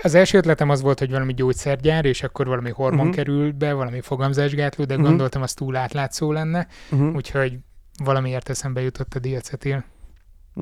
Az 0.02 0.16
első 0.16 0.38
ötletem 0.38 0.70
az 0.70 0.82
volt, 0.82 1.00
hogy 1.00 1.12
valami 1.12 1.34
gyógyszergyár, 1.34 2.06
és 2.06 2.24
akkor 2.24 2.48
valami 2.48 2.70
hormon 2.70 3.00
uh-huh. 3.00 3.16
kerül 3.16 3.52
be, 3.52 3.74
valami 3.74 4.02
fogamzásgátló, 4.02 4.86
de 4.86 4.94
uh-huh. 4.94 5.10
gondoltam, 5.10 5.42
az 5.42 5.54
túl 5.54 5.76
átlátszó 5.76 6.32
lenne, 6.32 6.68
uh-huh. 6.92 7.16
úgyhogy 7.16 7.58
valamiért 8.04 8.50
eszembe 8.50 8.82
jutott 8.82 9.14
a 9.14 9.20
diacetil. 9.20 9.84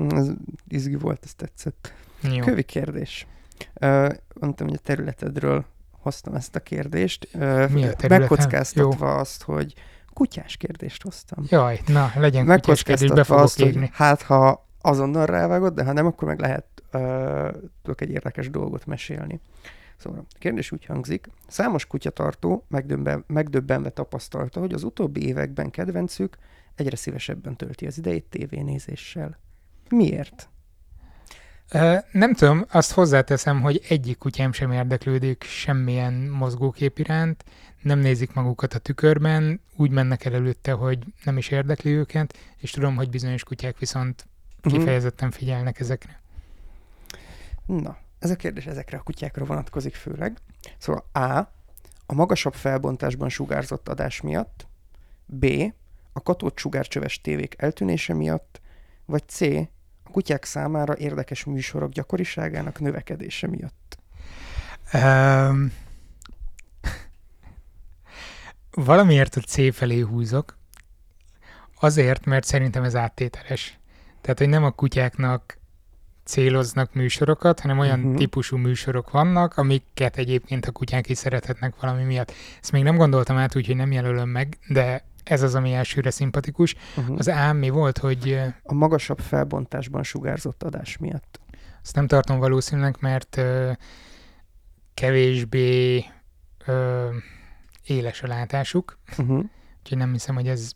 Ez 0.08 0.30
izgi 0.68 0.94
volt, 0.94 1.20
ez 1.24 1.34
tetszett. 1.34 1.92
Jó. 2.22 2.44
Kövi 2.44 2.62
kérdés. 2.62 3.26
Uh, 3.80 4.08
mondtam, 4.40 4.66
hogy 4.66 4.76
a 4.76 4.84
területedről 4.84 5.64
hoztam 5.90 6.34
ezt 6.34 6.56
a 6.56 6.60
kérdést. 6.60 7.28
Uh, 7.34 7.70
Mi 7.70 7.84
a 7.84 7.94
Megkockáztatva 8.08 9.08
Jó. 9.08 9.16
azt, 9.16 9.42
hogy 9.42 9.74
kutyás 10.12 10.56
kérdést 10.56 11.02
hoztam. 11.02 11.44
Jaj, 11.48 11.80
na, 11.86 12.12
legyen 12.16 12.46
kutyás 12.46 12.82
kérdés, 12.82 13.10
be 13.10 13.24
fogok 13.24 13.42
azt, 13.42 13.60
írni. 13.60 13.90
hát, 13.92 14.22
ha 14.22 14.66
azonnal 14.80 15.26
rávágod, 15.26 15.74
de 15.74 15.84
ha 15.84 15.92
nem, 15.92 16.06
akkor 16.06 16.28
meg 16.28 16.40
lehet 16.40 16.64
uh, 16.92 17.48
tudok 17.82 18.00
egy 18.00 18.10
érdekes 18.10 18.50
dolgot 18.50 18.86
mesélni. 18.86 19.40
Szóval 19.96 20.18
a 20.18 20.36
kérdés 20.38 20.72
úgy 20.72 20.84
hangzik, 20.84 21.26
számos 21.48 21.86
kutyatartó 21.86 22.64
megdöbben, 22.68 23.24
megdöbbenve 23.26 23.90
tapasztalta, 23.90 24.60
hogy 24.60 24.72
az 24.72 24.82
utóbbi 24.82 25.26
években 25.26 25.70
kedvencük 25.70 26.36
egyre 26.74 26.96
szívesebben 26.96 27.56
tölti 27.56 27.86
az 27.86 27.98
idejét 27.98 28.24
tévénézéssel. 28.24 29.38
Miért? 29.88 30.48
Nem 32.12 32.34
tudom, 32.34 32.64
azt 32.70 32.92
hozzáteszem, 32.92 33.60
hogy 33.60 33.84
egyik 33.88 34.18
kutyám 34.18 34.52
sem 34.52 34.72
érdeklődik 34.72 35.44
semmilyen 35.44 36.12
mozgókép 36.12 36.98
iránt, 36.98 37.44
nem 37.82 37.98
nézik 37.98 38.32
magukat 38.32 38.74
a 38.74 38.78
tükörben, 38.78 39.60
úgy 39.76 39.90
mennek 39.90 40.24
el 40.24 40.34
előtte, 40.34 40.72
hogy 40.72 40.98
nem 41.24 41.36
is 41.36 41.48
érdekli 41.48 41.90
őket, 41.90 42.38
és 42.56 42.70
tudom, 42.70 42.96
hogy 42.96 43.10
bizonyos 43.10 43.44
kutyák 43.44 43.78
viszont 43.78 44.26
mhm. 44.62 44.76
kifejezetten 44.76 45.30
figyelnek 45.30 45.80
ezekre. 45.80 46.20
Na, 47.66 47.98
ez 48.18 48.30
a 48.30 48.36
kérdés 48.36 48.66
ezekre 48.66 48.98
a 48.98 49.02
kutyákra 49.02 49.44
vonatkozik 49.44 49.94
főleg. 49.94 50.38
Szóval 50.78 51.04
A. 51.12 51.38
A 52.06 52.14
magasabb 52.14 52.54
felbontásban 52.54 53.28
sugárzott 53.28 53.88
adás 53.88 54.20
miatt, 54.20 54.66
B. 55.26 55.46
A 56.20 56.22
katót 56.22 56.58
sugárcsöves 56.58 57.20
tévék 57.20 57.54
eltűnése 57.58 58.14
miatt, 58.14 58.60
vagy 59.04 59.22
C 59.28 59.40
a 60.04 60.10
kutyák 60.10 60.44
számára 60.44 60.96
érdekes 60.96 61.44
műsorok 61.44 61.90
gyakoriságának 61.90 62.80
növekedése 62.80 63.46
miatt? 63.46 63.98
Um, 64.92 65.72
valamiért 68.70 69.36
a 69.36 69.40
C 69.40 69.74
felé 69.74 70.00
húzok. 70.00 70.58
Azért, 71.80 72.24
mert 72.24 72.44
szerintem 72.44 72.82
ez 72.82 72.96
áttételes. 72.96 73.78
Tehát, 74.20 74.38
hogy 74.38 74.48
nem 74.48 74.64
a 74.64 74.70
kutyáknak 74.70 75.58
céloznak 76.24 76.94
műsorokat, 76.94 77.60
hanem 77.60 77.78
olyan 77.78 78.00
uh-huh. 78.00 78.16
típusú 78.16 78.56
műsorok 78.56 79.10
vannak, 79.10 79.56
amiket 79.56 80.16
egyébként 80.16 80.66
a 80.66 80.72
kutyák 80.72 81.08
is 81.08 81.18
szerethetnek 81.18 81.74
valami 81.80 82.02
miatt. 82.02 82.32
Ezt 82.60 82.72
még 82.72 82.82
nem 82.82 82.96
gondoltam 82.96 83.36
át, 83.36 83.56
úgyhogy 83.56 83.76
nem 83.76 83.92
jelölöm 83.92 84.28
meg, 84.28 84.58
de 84.68 85.08
ez 85.24 85.42
az, 85.42 85.54
ami 85.54 85.72
elsőre 85.72 86.10
szimpatikus. 86.10 86.74
Uh-huh. 86.96 87.18
Az 87.18 87.28
ám 87.28 87.56
mi 87.56 87.68
volt, 87.68 87.98
hogy... 87.98 88.40
A 88.62 88.74
magasabb 88.74 89.18
felbontásban 89.18 90.02
sugárzott 90.02 90.62
adás 90.62 90.96
miatt. 90.96 91.40
Azt 91.82 91.94
nem 91.94 92.06
tartom 92.06 92.38
valószínűleg, 92.38 92.96
mert 93.00 93.36
ö, 93.36 93.72
kevésbé 94.94 96.04
ö, 96.66 97.08
éles 97.84 98.22
a 98.22 98.26
látásuk, 98.26 98.98
uh-huh. 99.18 99.44
úgyhogy 99.78 99.98
nem 99.98 100.12
hiszem, 100.12 100.34
hogy 100.34 100.48
ez 100.48 100.72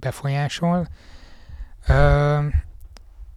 befolyásol. 0.00 0.88
Ö, 1.88 2.38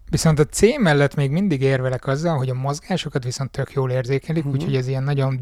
viszont 0.10 0.40
a 0.40 0.46
C 0.46 0.62
mellett 0.80 1.16
még 1.16 1.32
mindig 1.32 1.62
érvelek 1.62 2.08
azzal, 2.08 2.38
hogy 2.38 2.50
a 2.50 2.54
mozgásokat 2.54 3.24
viszont 3.24 3.52
tök 3.52 3.72
jól 3.72 3.92
érzékelik, 3.92 4.46
uh-huh. 4.46 4.60
úgyhogy 4.60 4.76
ez 4.76 4.88
ilyen 4.88 5.04
nagyon 5.04 5.40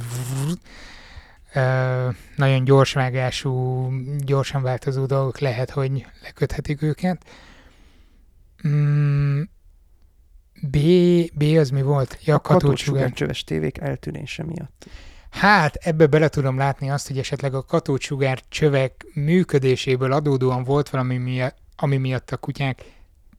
nagyon 2.35 2.63
gyorsvágású, 2.63 3.89
gyorsan 4.17 4.61
változó 4.61 5.05
dolgok 5.05 5.39
lehet, 5.39 5.69
hogy 5.69 6.05
leköthetik 6.23 6.81
őket. 6.81 7.25
Mm, 8.67 9.41
B, 10.61 10.77
B 11.33 11.43
az 11.57 11.69
mi 11.69 11.81
volt? 11.81 12.17
Ja, 12.23 12.35
a 12.35 12.39
katócsugárcsöves 12.39 13.43
tévék 13.43 13.77
eltűnése 13.77 14.43
miatt. 14.43 14.85
Hát 15.29 15.75
ebbe 15.75 16.07
bele 16.07 16.27
tudom 16.27 16.57
látni 16.57 16.89
azt, 16.89 17.07
hogy 17.07 17.17
esetleg 17.17 17.53
a 17.53 17.63
katócsugár 17.63 18.41
csövek 18.49 19.05
működéséből 19.13 20.11
adódóan 20.11 20.63
volt 20.63 20.89
valami 20.89 21.17
miatt, 21.17 21.57
ami 21.75 21.97
miatt 21.97 22.31
a 22.31 22.37
kutyák 22.37 22.83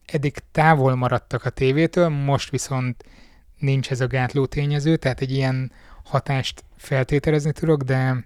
eddig 0.06 0.36
távol 0.52 0.94
maradtak 0.94 1.44
a 1.44 1.50
tévétől, 1.50 2.08
most 2.08 2.50
viszont 2.50 3.04
nincs 3.58 3.90
ez 3.90 4.00
a 4.00 4.06
gátló 4.06 4.46
tényező, 4.46 4.96
tehát 4.96 5.20
egy 5.20 5.30
ilyen 5.30 5.72
hatást 6.04 6.64
feltételezni 6.76 7.52
tudok, 7.52 7.82
de 7.82 8.24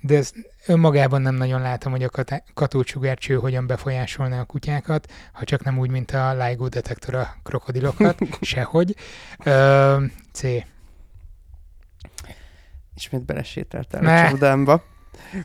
de 0.00 0.16
ezt 0.16 0.34
önmagában 0.66 1.22
nem 1.22 1.34
nagyon 1.34 1.60
látom, 1.60 1.92
hogy 1.92 2.02
a 2.02 2.24
katócsugárcső 2.54 3.34
hogyan 3.34 3.66
befolyásolná 3.66 4.40
a 4.40 4.44
kutyákat, 4.44 5.12
ha 5.32 5.44
csak 5.44 5.64
nem 5.64 5.78
úgy, 5.78 5.90
mint 5.90 6.10
a 6.10 6.44
LIGO 6.44 6.68
detektor 6.68 7.14
a 7.14 7.36
krokodilokat, 7.42 8.18
sehogy. 8.40 8.96
Ö, 9.44 10.04
C. 10.32 10.42
Ismét 12.94 13.24
belesételtem 13.24 14.06
a 14.06 14.28
csapdámba. 14.28 14.84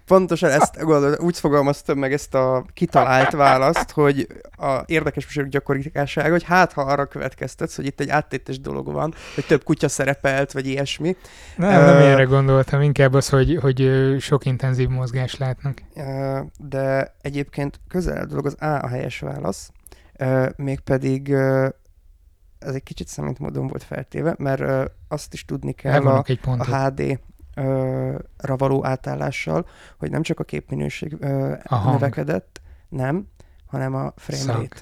Pontosan 0.06 0.50
ezt 0.50 0.78
gondolod, 0.80 1.20
úgy 1.20 1.40
fogalmaztam 1.40 1.98
meg 1.98 2.14
ezt 2.14 2.34
a 2.34 2.66
kitalált 2.74 3.32
választ, 3.32 3.92
hogy 3.92 4.28
a 4.58 4.84
érdekes 4.86 5.26
műsorok 5.26 5.50
gyakorisága, 5.50 6.30
hogy 6.30 6.44
hát 6.44 6.74
ha 6.74 6.82
arra 6.82 7.06
következtetsz, 7.06 7.76
hogy 7.76 7.86
itt 7.86 8.00
egy 8.00 8.10
áttétes 8.10 8.60
dolog 8.60 8.92
van, 8.92 9.14
hogy 9.36 9.46
több 9.46 9.64
kutya 9.64 9.88
szerepelt, 9.88 10.52
vagy 10.52 10.68
ilyesmi. 10.68 11.16
Nem, 11.56 11.70
uh, 11.70 11.86
nem 11.86 11.98
erre 11.98 12.24
gondoltam, 12.24 12.82
inkább 12.82 13.14
az, 13.14 13.30
hogy, 13.30 13.58
hogy 13.62 13.90
sok 14.20 14.46
intenzív 14.46 14.88
mozgást 14.88 15.38
látnak. 15.38 15.82
Uh, 15.96 16.40
de 16.58 17.16
egyébként 17.22 17.80
közel 17.88 18.26
dolog 18.26 18.46
az 18.46 18.56
A 18.60 18.66
a 18.66 18.88
helyes 18.88 19.20
válasz, 19.20 19.72
uh, 20.20 20.50
mégpedig 20.56 21.28
uh, 21.28 21.68
ez 22.60 22.74
egy 22.74 22.84
kicsit 22.84 23.08
szemint 23.08 23.40
módon 23.40 23.68
volt 23.68 23.84
feltéve, 23.84 24.36
mert 24.38 24.92
azt 25.08 25.34
is 25.34 25.46
tudni 25.46 25.74
kell 25.74 26.06
a, 26.06 26.24
egy 26.28 26.40
a 26.44 26.76
HD 26.76 27.20
ra 28.38 28.56
való 28.56 28.86
átállással, 28.86 29.68
hogy 29.98 30.12
nem 30.12 30.22
csak 30.22 30.40
a 30.40 30.44
képminőség 30.44 31.18
növekedett, 31.70 32.62
nem, 32.90 33.28
hanem 33.66 33.96
a 33.96 34.14
frame 34.16 34.54
rate. 34.54 34.78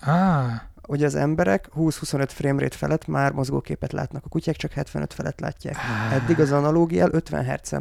Ah. 0.00 0.52
Ugye 0.88 1.06
az 1.06 1.14
emberek 1.14 1.68
20-25 1.76 2.28
frame 2.28 2.60
rate 2.60 2.76
felett 2.76 3.06
már 3.06 3.32
mozgóképet 3.32 3.92
látnak, 3.92 4.24
a 4.24 4.28
kutyák 4.28 4.56
csak 4.56 4.72
75 4.72 5.14
felett 5.14 5.40
látják. 5.40 5.76
Ah. 5.76 6.14
Eddig 6.14 6.40
az 6.40 6.52
analógiel 6.52 7.08
50 7.12 7.44
hz 7.44 7.76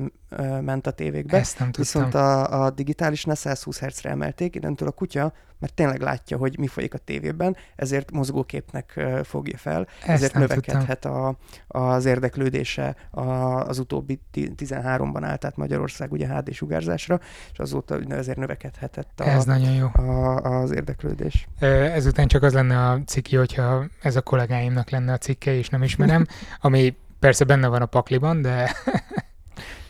ment 0.62 0.88
a 0.88 0.92
tévékbe, 0.92 1.38
Ezt 1.38 1.60
nem 1.60 1.70
viszont 1.78 2.14
a, 2.14 2.64
a 2.64 2.70
digitálisnál 2.70 3.36
120 3.36 3.80
Hz-re 3.80 4.10
emelték, 4.10 4.56
innentől 4.56 4.88
a 4.88 4.92
kutya 4.92 5.34
mert 5.66 5.78
tényleg 5.78 6.02
látja, 6.02 6.38
hogy 6.38 6.60
mi 6.60 6.68
folyik 6.68 6.94
a 6.94 6.98
tévében, 6.98 7.56
ezért 7.76 8.12
mozgóképnek 8.12 9.06
fogja 9.24 9.58
fel, 9.58 9.88
Ezt 10.00 10.10
ezért 10.10 10.34
növekedhet 10.34 11.06
a, 11.06 11.38
az 11.68 12.06
érdeklődése 12.06 12.96
a, 13.12 13.22
az 13.68 13.80
utóbbi 13.80 14.20
13-ban 14.34 15.20
állt 15.22 15.46
át 15.46 15.58
Magyarország 15.58 16.12
ugye 16.12 16.28
HD 16.28 16.54
sugárzásra, 16.54 17.20
és 17.52 17.60
azóta 17.60 18.00
ezért 18.10 18.38
növekedhetett 18.38 19.20
a, 19.20 19.24
Ez 19.24 19.46
nagyon 19.46 19.74
jó. 19.74 19.88
A, 19.88 20.36
az 20.62 20.72
érdeklődés. 20.72 21.48
Ezután 21.60 22.28
csak 22.28 22.44
az 22.44 22.54
lenne 22.54 22.90
a 22.90 23.02
cikki, 23.06 23.36
hogyha 23.36 23.86
ez 24.02 24.16
a 24.16 24.22
kollégáimnak 24.22 24.90
lenne 24.90 25.14
a 25.14 25.18
cikke, 25.18 25.54
és 25.54 25.70
nem 25.70 25.84
ismerem, 25.84 26.26
ami 26.62 26.96
persze 27.20 27.44
benne 27.46 27.68
van 27.68 27.82
a 27.82 27.86
pakliban, 27.86 28.42
de 28.42 28.76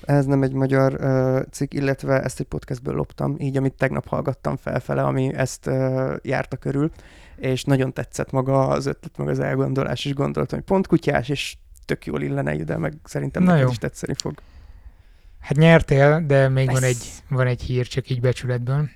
ez 0.06 0.26
nem 0.26 0.44
egy 0.44 0.54
magyar 0.54 0.94
uh, 0.94 1.42
cikk, 1.52 1.74
illetve 1.74 2.22
ezt 2.22 2.40
egy 2.40 2.46
podcastből 2.46 2.96
loptam, 2.96 3.36
így 3.40 3.58
amit 3.58 3.74
tegnap 3.74 4.08
hallgattam 4.08 4.56
felfele, 4.58 5.04
ami 5.04 5.34
ezt 5.34 5.68
uh, 5.68 6.16
járta 6.22 6.58
körül, 6.58 6.92
és 7.36 7.64
nagyon 7.64 7.94
tetszett 7.94 8.32
maga 8.32 8.68
az 8.68 8.86
ötlet, 8.86 9.18
meg 9.18 9.28
az 9.28 9.40
elgondolás, 9.40 10.06
és 10.06 10.14
gondoltam, 10.14 10.58
hogy 10.58 10.68
pont 10.68 10.88
kutyás, 10.88 11.30
és 11.30 11.56
tök 11.86 12.06
jól 12.06 12.22
illene 12.22 12.54
ide, 12.54 12.78
meg 12.78 12.94
szerintem 13.04 13.44
Na 13.44 13.50
neked 13.50 13.66
jó. 13.66 13.72
is 13.72 13.78
tetszeni 13.78 14.14
fog. 14.18 14.34
Hát 15.40 15.58
nyertél, 15.58 16.24
de 16.26 16.50
még 16.50 16.72
van 16.72 16.84
egy, 16.84 17.12
van 17.30 17.48
egy 17.48 17.62
hír, 17.62 17.88
csak 17.88 18.10
így 18.10 18.22
becsületből. 18.22 18.90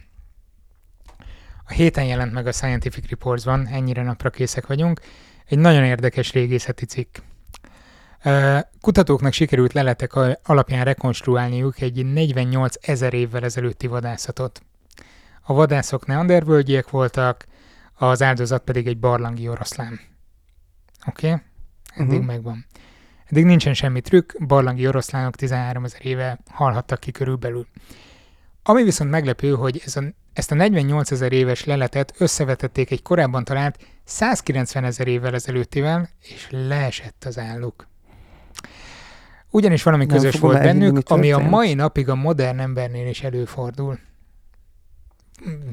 A 1.65 1.71
héten 1.71 2.05
jelent 2.05 2.33
meg 2.33 2.47
a 2.47 2.51
Scientific 2.51 3.09
Reports-ban, 3.09 3.67
ennyire 3.67 4.03
napra 4.03 4.29
készek 4.29 4.67
vagyunk, 4.67 4.99
egy 5.45 5.57
nagyon 5.57 5.83
érdekes 5.83 6.33
régészeti 6.33 6.85
cikk. 6.85 7.17
Kutatóknak 8.81 9.33
sikerült 9.33 9.73
leletek 9.73 10.15
alapján 10.43 10.83
rekonstruálniuk 10.83 11.81
egy 11.81 12.05
48 12.05 12.75
ezer 12.81 13.13
évvel 13.13 13.43
ezelőtti 13.43 13.87
vadászatot. 13.87 14.61
A 15.41 15.53
vadászok 15.53 16.05
neandervölgyiek 16.05 16.89
voltak, 16.89 17.45
az 17.93 18.21
áldozat 18.21 18.63
pedig 18.63 18.87
egy 18.87 18.99
barlangi 18.99 19.47
oroszlán. 19.47 19.99
Oké? 21.07 21.27
Okay? 21.27 21.41
Eddig 21.95 22.09
uh-huh. 22.09 22.25
megvan. 22.25 22.65
Eddig 23.25 23.45
nincsen 23.45 23.73
semmi 23.73 24.01
trükk, 24.01 24.43
barlangi 24.45 24.87
oroszlánok 24.87 25.35
13 25.35 25.83
ezer 25.83 26.05
éve 26.05 26.39
halhattak 26.49 26.99
ki 26.99 27.11
körülbelül. 27.11 27.67
Ami 28.63 28.83
viszont 28.83 29.09
meglepő, 29.09 29.53
hogy 29.53 29.81
ez 29.85 29.95
a, 29.95 30.03
ezt 30.33 30.51
a 30.51 30.55
48 30.55 31.11
ezer 31.11 31.31
éves 31.31 31.63
leletet 31.63 32.13
összevetették 32.17 32.91
egy 32.91 33.01
korábban 33.01 33.43
talált 33.43 33.79
190 34.03 34.83
ezer 34.83 35.07
évvel 35.07 35.33
ezelőttivel, 35.33 36.09
és 36.19 36.47
leesett 36.49 37.23
az 37.25 37.37
álluk. 37.37 37.88
Ugyanis 39.49 39.83
valami 39.83 40.05
nem 40.05 40.15
közös 40.15 40.39
volt 40.39 40.61
bennük, 40.61 41.09
ami 41.09 41.31
a 41.31 41.37
mai 41.37 41.73
napig 41.73 42.09
a 42.09 42.15
modern 42.15 42.59
embernél 42.59 43.07
is 43.07 43.23
előfordul. 43.23 43.99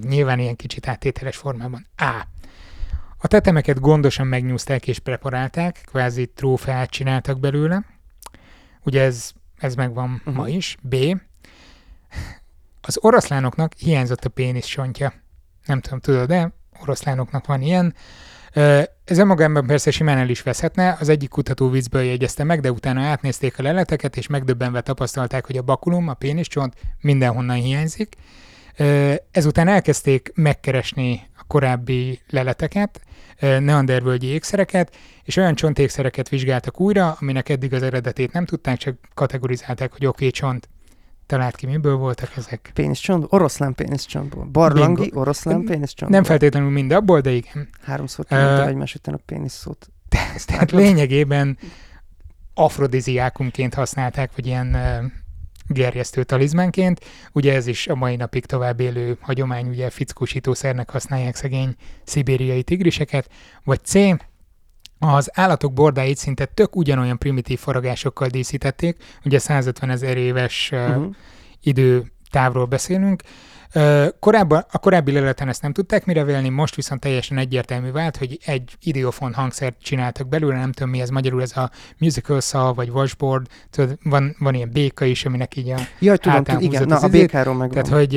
Nyilván 0.03 0.39
ilyen 0.39 0.57
kicsit 0.57 0.89
áttételes 0.89 1.37
formában. 1.37 1.87
A. 1.97 2.27
A 3.19 3.27
tetemeket 3.27 3.81
gondosan 3.81 4.27
megnyúzták 4.27 4.89
és 4.89 4.99
preparálták, 4.99 5.81
kvázi 5.85 6.27
trófeát 6.27 6.91
csináltak 6.91 7.41
belőle. 7.41 7.85
Ugye 8.83 9.03
ez, 9.03 9.33
ez 9.57 9.75
megvan 9.75 10.11
uh-huh. 10.11 10.35
ma 10.35 10.49
is. 10.49 10.77
B. 10.81 10.95
Az 12.81 12.99
oroszlánoknak 13.01 13.73
hiányzott 13.79 14.25
a 14.25 14.29
pénisz 14.29 14.67
sontja. 14.67 15.12
Nem 15.65 15.81
tudom, 15.81 16.01
tudod, 16.01 16.29
de 16.29 16.53
oroszlánoknak 16.81 17.47
van 17.47 17.61
ilyen. 17.61 17.95
Ez 19.05 19.19
önmagában 19.19 19.66
persze 19.66 19.90
simán 19.90 20.19
el 20.19 20.29
is 20.29 20.42
veszhetne, 20.42 20.97
az 21.01 21.09
egyik 21.09 21.29
kutató 21.29 21.71
viccből 21.71 22.03
jegyezte 22.03 22.45
meg, 22.45 22.61
de 22.61 22.71
utána 22.73 23.01
átnézték 23.01 23.59
a 23.59 23.62
leleteket, 23.62 24.16
és 24.16 24.27
megdöbbenve 24.27 24.81
tapasztalták, 24.81 25.47
hogy 25.47 25.57
a 25.57 25.62
bakulum, 25.62 26.09
a 26.09 26.14
péniscsont 26.14 26.75
mindenhonnan 27.01 27.57
hiányzik. 27.57 28.14
Ezután 29.31 29.69
elkezdték 29.69 30.33
megkeresni 30.35 31.23
a 31.38 31.45
korábbi 31.47 32.21
leleteket, 32.31 33.01
neandervölgyi 33.40 34.27
ékszereket, 34.27 34.97
és 35.25 35.37
olyan 35.37 35.55
csontékszereket 35.55 36.29
vizsgáltak 36.29 36.81
újra, 36.81 37.16
aminek 37.21 37.49
eddig 37.49 37.73
az 37.73 37.83
eredetét 37.83 38.33
nem 38.33 38.45
tudták, 38.45 38.77
csak 38.77 38.97
kategorizálták, 39.14 39.92
hogy 39.92 40.07
oké, 40.07 40.27
okay, 40.27 40.31
csont, 40.31 40.69
Talált 41.27 41.57
ki, 41.57 41.67
miből 41.67 41.97
voltak 41.97 42.37
ezek? 42.37 42.71
Péniszcsont? 42.75 43.27
Oroszlán 43.29 43.75
péniszcsontból. 43.75 44.45
Barlangi 44.45 45.01
Bingo. 45.01 45.21
oroszlán 45.21 45.65
péniszcsontból. 45.65 46.21
Nem 46.21 46.29
feltétlenül 46.29 46.71
mind 46.71 46.93
abból, 46.93 47.21
de 47.21 47.31
igen. 47.31 47.69
Háromszor 47.83 48.25
kimondta 48.25 48.62
uh, 48.62 48.69
egymás 48.69 48.95
után 48.95 49.15
a 49.15 49.19
péniszszót. 49.27 49.91
Tehát 50.47 50.71
lényegében 50.71 51.59
afrodiziákumként 52.55 53.75
használták, 53.75 54.31
vagy 54.35 54.47
ilyen 54.47 54.75
uh, 54.75 55.11
gerjesztő 55.67 56.25
talizmánként. 56.25 57.05
Ugye 57.33 57.55
ez 57.55 57.67
is 57.67 57.89
a 57.89 57.95
mai 57.95 58.17
napig 58.17 58.47
tovább 58.47 58.81
élő 58.81 59.19
hagyomány, 59.21 59.69
ugye 59.69 59.91
fickósítószernek 59.91 60.91
használják 60.91 61.35
szegény 61.35 61.75
szibériai 62.05 62.62
tigriseket. 62.62 63.31
Vagy 63.65 63.85
C, 63.85 63.95
az 64.99 65.31
állatok 65.35 65.73
bordáit 65.73 66.17
szinte 66.17 66.45
tök 66.45 66.77
ugyanolyan 66.77 67.19
primitív 67.19 67.59
faragásokkal 67.59 68.29
díszítették, 68.29 68.97
ugye 69.25 69.39
150 69.39 69.91
ezer 69.91 70.17
éves 70.17 70.71
uh-huh. 70.73 71.15
idő 71.63 72.13
távról 72.31 72.67
beszélünk. 72.67 73.23
Korábban, 74.21 74.65
a 74.71 74.79
korábbi 74.79 75.13
leleten 75.13 75.49
ezt 75.49 75.63
nem 75.63 75.73
tudták 75.73 76.05
mire 76.05 76.25
vélni, 76.25 76.49
most 76.49 76.75
viszont 76.75 77.01
teljesen 77.01 77.39
egyértelmű 77.39 77.91
vált, 77.91 78.17
hogy 78.17 78.39
egy 78.45 78.77
ideofon 78.81 79.35
hangszert 79.35 79.83
csináltak 79.83 80.29
belőle, 80.29 80.59
nem 80.59 80.73
tudom 80.73 80.91
mi 80.91 81.01
ez 81.01 81.09
magyarul, 81.09 81.43
ez 81.43 81.57
a 81.57 81.71
musical 81.99 82.41
saw, 82.41 82.75
vagy 82.75 82.89
washboard, 82.89 83.47
tudod, 83.71 83.99
van, 84.03 84.37
van 84.39 84.55
ilyen 84.55 84.71
béka 84.71 85.05
is, 85.05 85.25
aminek 85.25 85.57
így 85.57 85.71
a 85.71 85.79
Jaj, 85.99 86.17
tudom, 86.17 86.45
tudom 86.45 86.61
igen, 86.61 86.87
na, 86.87 86.97
a 86.97 87.09
békáról 87.09 87.55
meg 87.55 87.71
Tehát, 87.71 87.89
hogy 87.89 88.13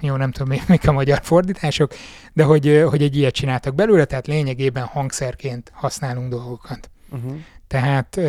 jó, 0.00 0.16
nem 0.16 0.30
tudom, 0.30 0.58
mik 0.66 0.88
a 0.88 0.92
magyar 0.92 1.20
fordítások, 1.22 1.92
de 2.32 2.44
hogy, 2.44 2.84
hogy 2.88 3.02
egy 3.02 3.16
ilyet 3.16 3.34
csináltak 3.34 3.74
belőle, 3.74 4.04
tehát 4.04 4.26
lényegében 4.26 4.84
hangszerként 4.84 5.70
használunk 5.74 6.30
dolgokat. 6.30 6.90
Uh-huh. 7.10 7.36
Tehát 7.66 8.20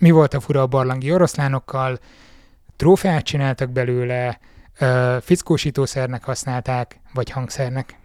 mi 0.00 0.10
volt 0.10 0.34
a 0.34 0.40
fura 0.40 0.62
a 0.62 0.66
barlangi 0.66 1.12
oroszlánokkal? 1.12 1.98
Trófeát 2.76 3.24
csináltak 3.24 3.70
belőle, 3.70 4.40
fickósítószernek 5.20 6.24
használták, 6.24 7.00
vagy 7.14 7.30
hangszernek? 7.30 7.98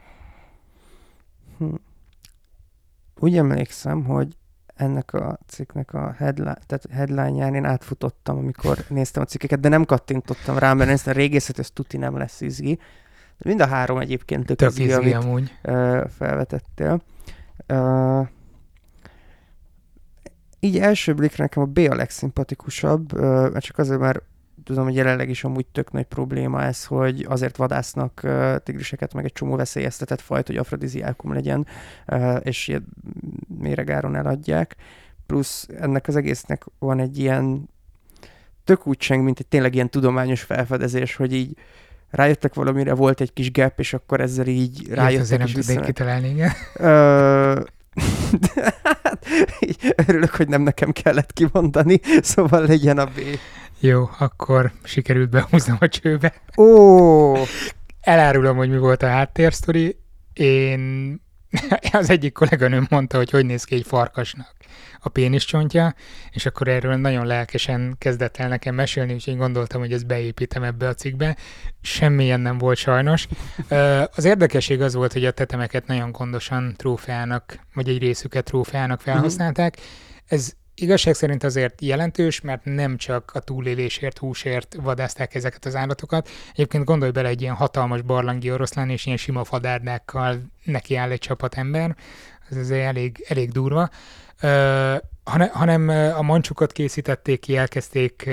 Hm. 1.58 1.74
Úgy 3.20 3.38
emlékszem, 3.38 4.04
hogy 4.04 4.36
ennek 4.76 5.14
a 5.14 5.40
cikknek 5.48 5.94
a 5.94 6.16
headline, 6.18 6.58
tehát 6.66 6.86
headline-ján 6.92 7.56
én 7.56 7.66
átfutottam, 7.66 8.38
amikor 8.38 8.78
néztem 8.88 9.22
a 9.22 9.26
cikkeket, 9.26 9.60
de 9.60 9.70
nem 9.70 9.86
kattintottam 9.86 10.58
rá, 10.58 10.74
mert 10.74 10.90
néztem, 10.90 11.14
a 11.14 11.18
régészet, 11.18 11.60
ez 11.60 11.72
tuti 11.72 11.98
nem 11.98 12.18
lesz 12.18 12.42
izgi. 12.42 12.76
De 13.38 13.50
mind 13.50 13.62
a 13.62 13.68
három 13.68 13.98
egyébként 13.98 14.46
tök, 14.46 14.58
tök 14.58 14.70
izgi, 14.70 14.84
izgi 14.84 14.94
amit 14.94 15.14
amúgy. 15.14 15.54
Uh, 15.64 16.08
felvetettél. 16.10 17.02
Uh, 17.68 18.28
így 20.60 20.78
első 20.78 21.14
blikre 21.14 21.44
nekem 21.44 21.64
a 21.64 21.66
B 21.66 21.78
a 21.78 21.96
legszimpatikusabb, 21.96 23.14
mert 23.20 23.64
csak 23.64 23.78
azért, 23.78 24.00
mert 24.00 24.22
tudom, 24.64 24.84
hogy 24.84 24.96
jelenleg 24.96 25.30
is 25.30 25.44
amúgy 25.44 25.66
tök 25.66 25.92
nagy 25.92 26.06
probléma 26.06 26.64
ez, 26.64 26.86
hogy 26.86 27.26
azért 27.30 27.58
vadásznak 27.58 28.28
tigriseket, 28.64 29.14
meg 29.14 29.26
egy 29.26 29.32
csomó 29.32 29.56
veszélyeztetett 29.56 30.22
fajt, 30.22 30.48
hogy 30.48 30.58
afrodiziákum 30.58 31.34
legyen, 31.34 31.68
és 32.40 32.68
ilyen 32.68 32.86
méregáron 33.60 34.16
eladják. 34.16 34.76
Plusz 35.26 35.68
ennek 35.80 36.08
az 36.08 36.16
egésznek 36.16 36.66
van 36.80 37.00
egy 37.00 37.18
ilyen 37.18 37.70
tök 38.64 38.88
úgy 38.88 39.02
seng, 39.02 39.24
mint 39.24 39.40
egy 39.40 39.48
tényleg 39.48 39.74
ilyen 39.74 39.90
tudományos 39.90 40.42
felfedezés, 40.42 41.16
hogy 41.16 41.34
így 41.34 41.58
rájöttek 42.10 42.54
valamire, 42.54 42.94
volt 42.94 43.22
egy 43.22 43.34
kis 43.34 43.52
gap, 43.52 43.80
és 43.80 43.94
akkor 43.94 44.22
ezzel 44.22 44.48
így 44.48 44.90
rájöttek. 44.90 45.22
azért 45.22 45.40
nem 45.40 45.48
tudnék 45.48 45.80
kitalálni, 45.80 46.30
igen. 46.30 46.52
hát, 49.04 49.26
örülök, 50.08 50.36
hogy 50.36 50.48
nem 50.48 50.62
nekem 50.62 50.92
kellett 50.92 51.34
kimondani, 51.34 52.00
szóval 52.22 52.66
legyen 52.66 52.98
a 52.98 53.06
B. 53.06 53.20
Jó, 53.86 54.10
akkor 54.18 54.72
sikerült 54.84 55.30
behúznom 55.30 55.78
a 55.80 55.88
csőbe. 55.88 56.34
Ó, 56.58 57.34
Elárulom, 58.02 58.58
hogy 58.58 58.70
mi 58.70 58.78
volt 58.78 59.04
a 59.04 59.08
háttérsztori. 59.08 59.98
Én 60.34 61.22
az 61.92 62.10
egyik 62.10 62.34
kolléganőm 62.34 62.88
mondta, 62.90 63.18
hogy 63.18 63.30
hogy 63.30 63.46
néz 63.46 63.64
ki 63.64 63.76
egy 63.76 63.86
farkasnak 63.86 64.56
a 65.00 65.10
péniscsontja, 65.10 65.96
és 66.32 66.46
akkor 66.46 66.68
erről 66.68 66.96
nagyon 66.96 67.26
lelkesen 67.26 67.96
kezdett 67.98 68.38
el 68.38 68.48
nekem 68.48 68.76
mesélni, 68.76 69.14
úgyhogy 69.14 69.38
gondoltam, 69.38 69.82
hogy 69.82 69.94
ezt 69.94 70.08
beépítem 70.08 70.64
ebbe 70.64 70.88
a 70.88 70.94
cikkbe. 70.94 71.38
Semmilyen 71.82 72.40
nem 72.40 72.58
volt 72.58 72.78
sajnos. 72.78 73.28
Az 74.16 74.26
érdekesség 74.26 74.82
az 74.82 74.94
volt, 74.94 75.14
hogy 75.14 75.26
a 75.26 75.32
tetemeket 75.32 75.88
nagyon 75.88 76.12
gondosan 76.12 76.74
trófeának, 76.78 77.60
vagy 77.74 77.90
egy 77.90 78.00
részüket 78.00 78.44
trófeának 78.44 79.02
felhasználták. 79.02 79.78
Ez 80.26 80.54
igazság 80.76 81.14
szerint 81.14 81.44
azért 81.44 81.82
jelentős, 81.82 82.42
mert 82.42 82.66
nem 82.66 82.98
csak 82.98 83.32
a 83.34 83.40
túlélésért, 83.40 84.18
húsért 84.18 84.76
vadázták 84.82 85.36
ezeket 85.36 85.66
az 85.66 85.76
állatokat. 85.76 86.30
Egyébként 86.52 86.84
gondolj 86.84 87.12
bele 87.12 87.28
egy 87.28 87.42
ilyen 87.42 87.56
hatalmas 87.56 88.02
barlangi 88.02 88.52
oroszlán, 88.52 88.90
és 88.90 89.06
ilyen 89.06 89.18
sima 89.18 89.44
fadárdákkal 89.44 90.42
neki 90.64 90.96
áll 90.96 91.12
egy 91.12 91.20
csapat 91.20 91.56
ember. 91.56 91.96
Ez 92.50 92.58
azért 92.58 92.86
elég, 92.86 93.26
elég 93.28 93.52
durva. 93.52 93.90
Ö, 94.42 94.96
hane- 95.24 95.52
hanem 95.52 95.90
a 96.18 96.22
mancsukat 96.22 96.72
készítették 96.72 97.40
ki, 97.40 97.58
elkezdték 97.58 98.30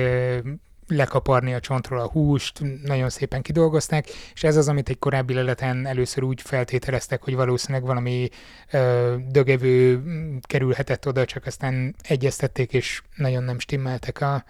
lekaparni 0.91 1.55
a 1.55 1.61
csontról 1.61 2.01
a 2.01 2.09
húst, 2.09 2.61
nagyon 2.83 3.09
szépen 3.09 3.43
kidolgozták, 3.43 4.09
és 4.35 4.43
ez 4.43 4.57
az, 4.57 4.69
amit 4.69 4.89
egy 4.89 4.99
korábbi 4.99 5.35
leleten 5.35 5.87
először 5.87 6.23
úgy 6.23 6.43
feltételeztek, 6.43 7.23
hogy 7.23 7.35
valószínűleg 7.35 7.87
valami 7.87 8.29
ö, 8.71 9.17
dögevő 9.29 9.97
mm, 9.97 10.37
kerülhetett 10.41 11.07
oda, 11.07 11.25
csak 11.25 11.47
aztán 11.47 11.95
egyeztették, 12.03 12.73
és 12.73 13.03
nagyon 13.17 13.43
nem 13.43 13.59
stimmeltek 13.59 14.21
a 14.21 14.45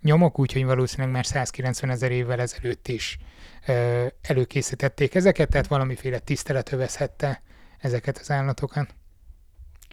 nyomok, 0.00 0.38
úgyhogy 0.38 0.64
valószínűleg 0.64 1.12
már 1.12 1.26
190 1.26 1.90
ezer 1.90 2.10
évvel 2.10 2.40
ezelőtt 2.40 2.88
is 2.88 3.18
ö, 3.66 4.06
előkészítették 4.22 5.14
ezeket, 5.14 5.48
tehát 5.48 5.66
valamiféle 5.66 6.18
tisztelet 6.18 6.72
övezhette 6.72 7.42
ezeket 7.78 8.18
az 8.18 8.30
állatokat. 8.30 8.94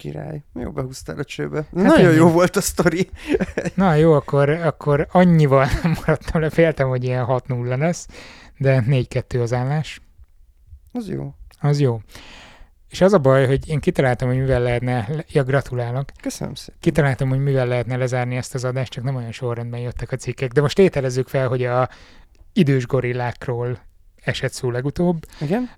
Király. 0.01 0.43
Jó, 0.53 0.71
behúztál 0.71 1.19
a 1.19 1.23
csőbe. 1.23 1.55
Hát 1.57 1.71
Nagyon 1.71 2.05
ennyi. 2.05 2.15
jó 2.15 2.29
volt 2.29 2.55
a 2.55 2.61
sztori. 2.61 3.09
Na 3.75 3.93
jó, 3.93 4.13
akkor, 4.13 4.49
akkor 4.49 5.07
annyival 5.11 5.67
nem 5.83 5.95
maradtam 6.05 6.41
le, 6.41 6.49
féltem, 6.49 6.87
hogy 6.87 7.03
ilyen 7.03 7.25
6-0 7.27 7.77
lesz, 7.77 8.07
de 8.57 8.83
4-2 8.87 9.41
az 9.41 9.53
állás. 9.53 10.01
Az 10.91 11.09
jó. 11.09 11.33
Az 11.59 11.79
jó. 11.79 12.01
És 12.89 13.01
az 13.01 13.13
a 13.13 13.17
baj, 13.17 13.47
hogy 13.47 13.69
én 13.69 13.79
kitaláltam, 13.79 14.27
hogy 14.27 14.37
mivel 14.37 14.61
lehetne, 14.61 15.07
ja 15.27 15.43
gratulálok, 15.43 16.05
Köszönöm 16.21 16.53
szépen. 16.53 16.79
kitaláltam, 16.79 17.29
hogy 17.29 17.39
mivel 17.39 17.67
lehetne 17.67 17.97
lezárni 17.97 18.35
ezt 18.35 18.55
az 18.55 18.63
adást, 18.63 18.91
csak 18.91 19.03
nem 19.03 19.15
olyan 19.15 19.31
sorrendben 19.31 19.79
jöttek 19.79 20.11
a 20.11 20.15
cikkek. 20.15 20.51
De 20.51 20.61
most 20.61 20.75
tételezzük 20.75 21.27
fel, 21.27 21.47
hogy 21.47 21.63
a 21.63 21.89
idős 22.53 22.85
gorillákról 22.87 23.79
esett 24.23 24.51
szó 24.51 24.71
legutóbb. 24.71 25.25
Igen? 25.39 25.69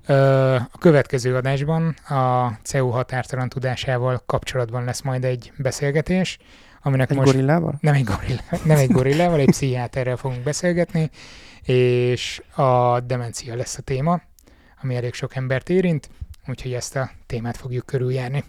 A 0.72 0.78
következő 0.78 1.36
adásban 1.36 1.88
a 1.90 2.52
CEU 2.64 2.90
határtalan 2.90 3.50
tudásával 3.50 4.24
kapcsolatban 4.26 4.84
lesz 4.84 5.02
majd 5.02 5.24
egy 5.24 5.52
beszélgetés, 5.58 6.38
aminek 6.82 7.10
Egy 7.10 7.18
most 7.18 7.32
gorillával? 7.32 7.78
nem 7.82 7.94
egy, 7.94 8.04
gorilla, 8.04 8.42
nem 8.64 8.78
egy 8.78 8.92
gorillával, 8.92 9.40
egy 9.40 9.50
pszichiáterrel 9.50 10.16
fogunk 10.16 10.44
beszélgetni, 10.44 11.10
és 11.64 12.42
a 12.56 13.00
demencia 13.00 13.56
lesz 13.56 13.78
a 13.78 13.82
téma, 13.82 14.22
ami 14.82 14.96
elég 14.96 15.14
sok 15.14 15.36
embert 15.36 15.70
érint, 15.70 16.10
úgyhogy 16.48 16.74
ezt 16.74 16.96
a 16.96 17.12
témát 17.26 17.58
fogjuk 17.58 17.86
körüljárni. 17.86 18.44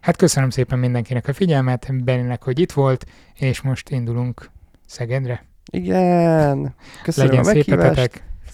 Hát 0.00 0.16
köszönöm 0.16 0.50
szépen 0.50 0.78
mindenkinek 0.78 1.28
a 1.28 1.32
figyelmet, 1.32 2.04
Benninek, 2.04 2.42
hogy 2.42 2.58
itt 2.58 2.72
volt, 2.72 3.06
és 3.34 3.60
most 3.60 3.88
indulunk 3.88 4.50
Szegedre. 4.86 5.44
Igen. 5.70 6.74
Köszönöm 7.02 7.30
Legyen 7.30 7.44
a 7.44 7.54
meghívást. 7.54 8.22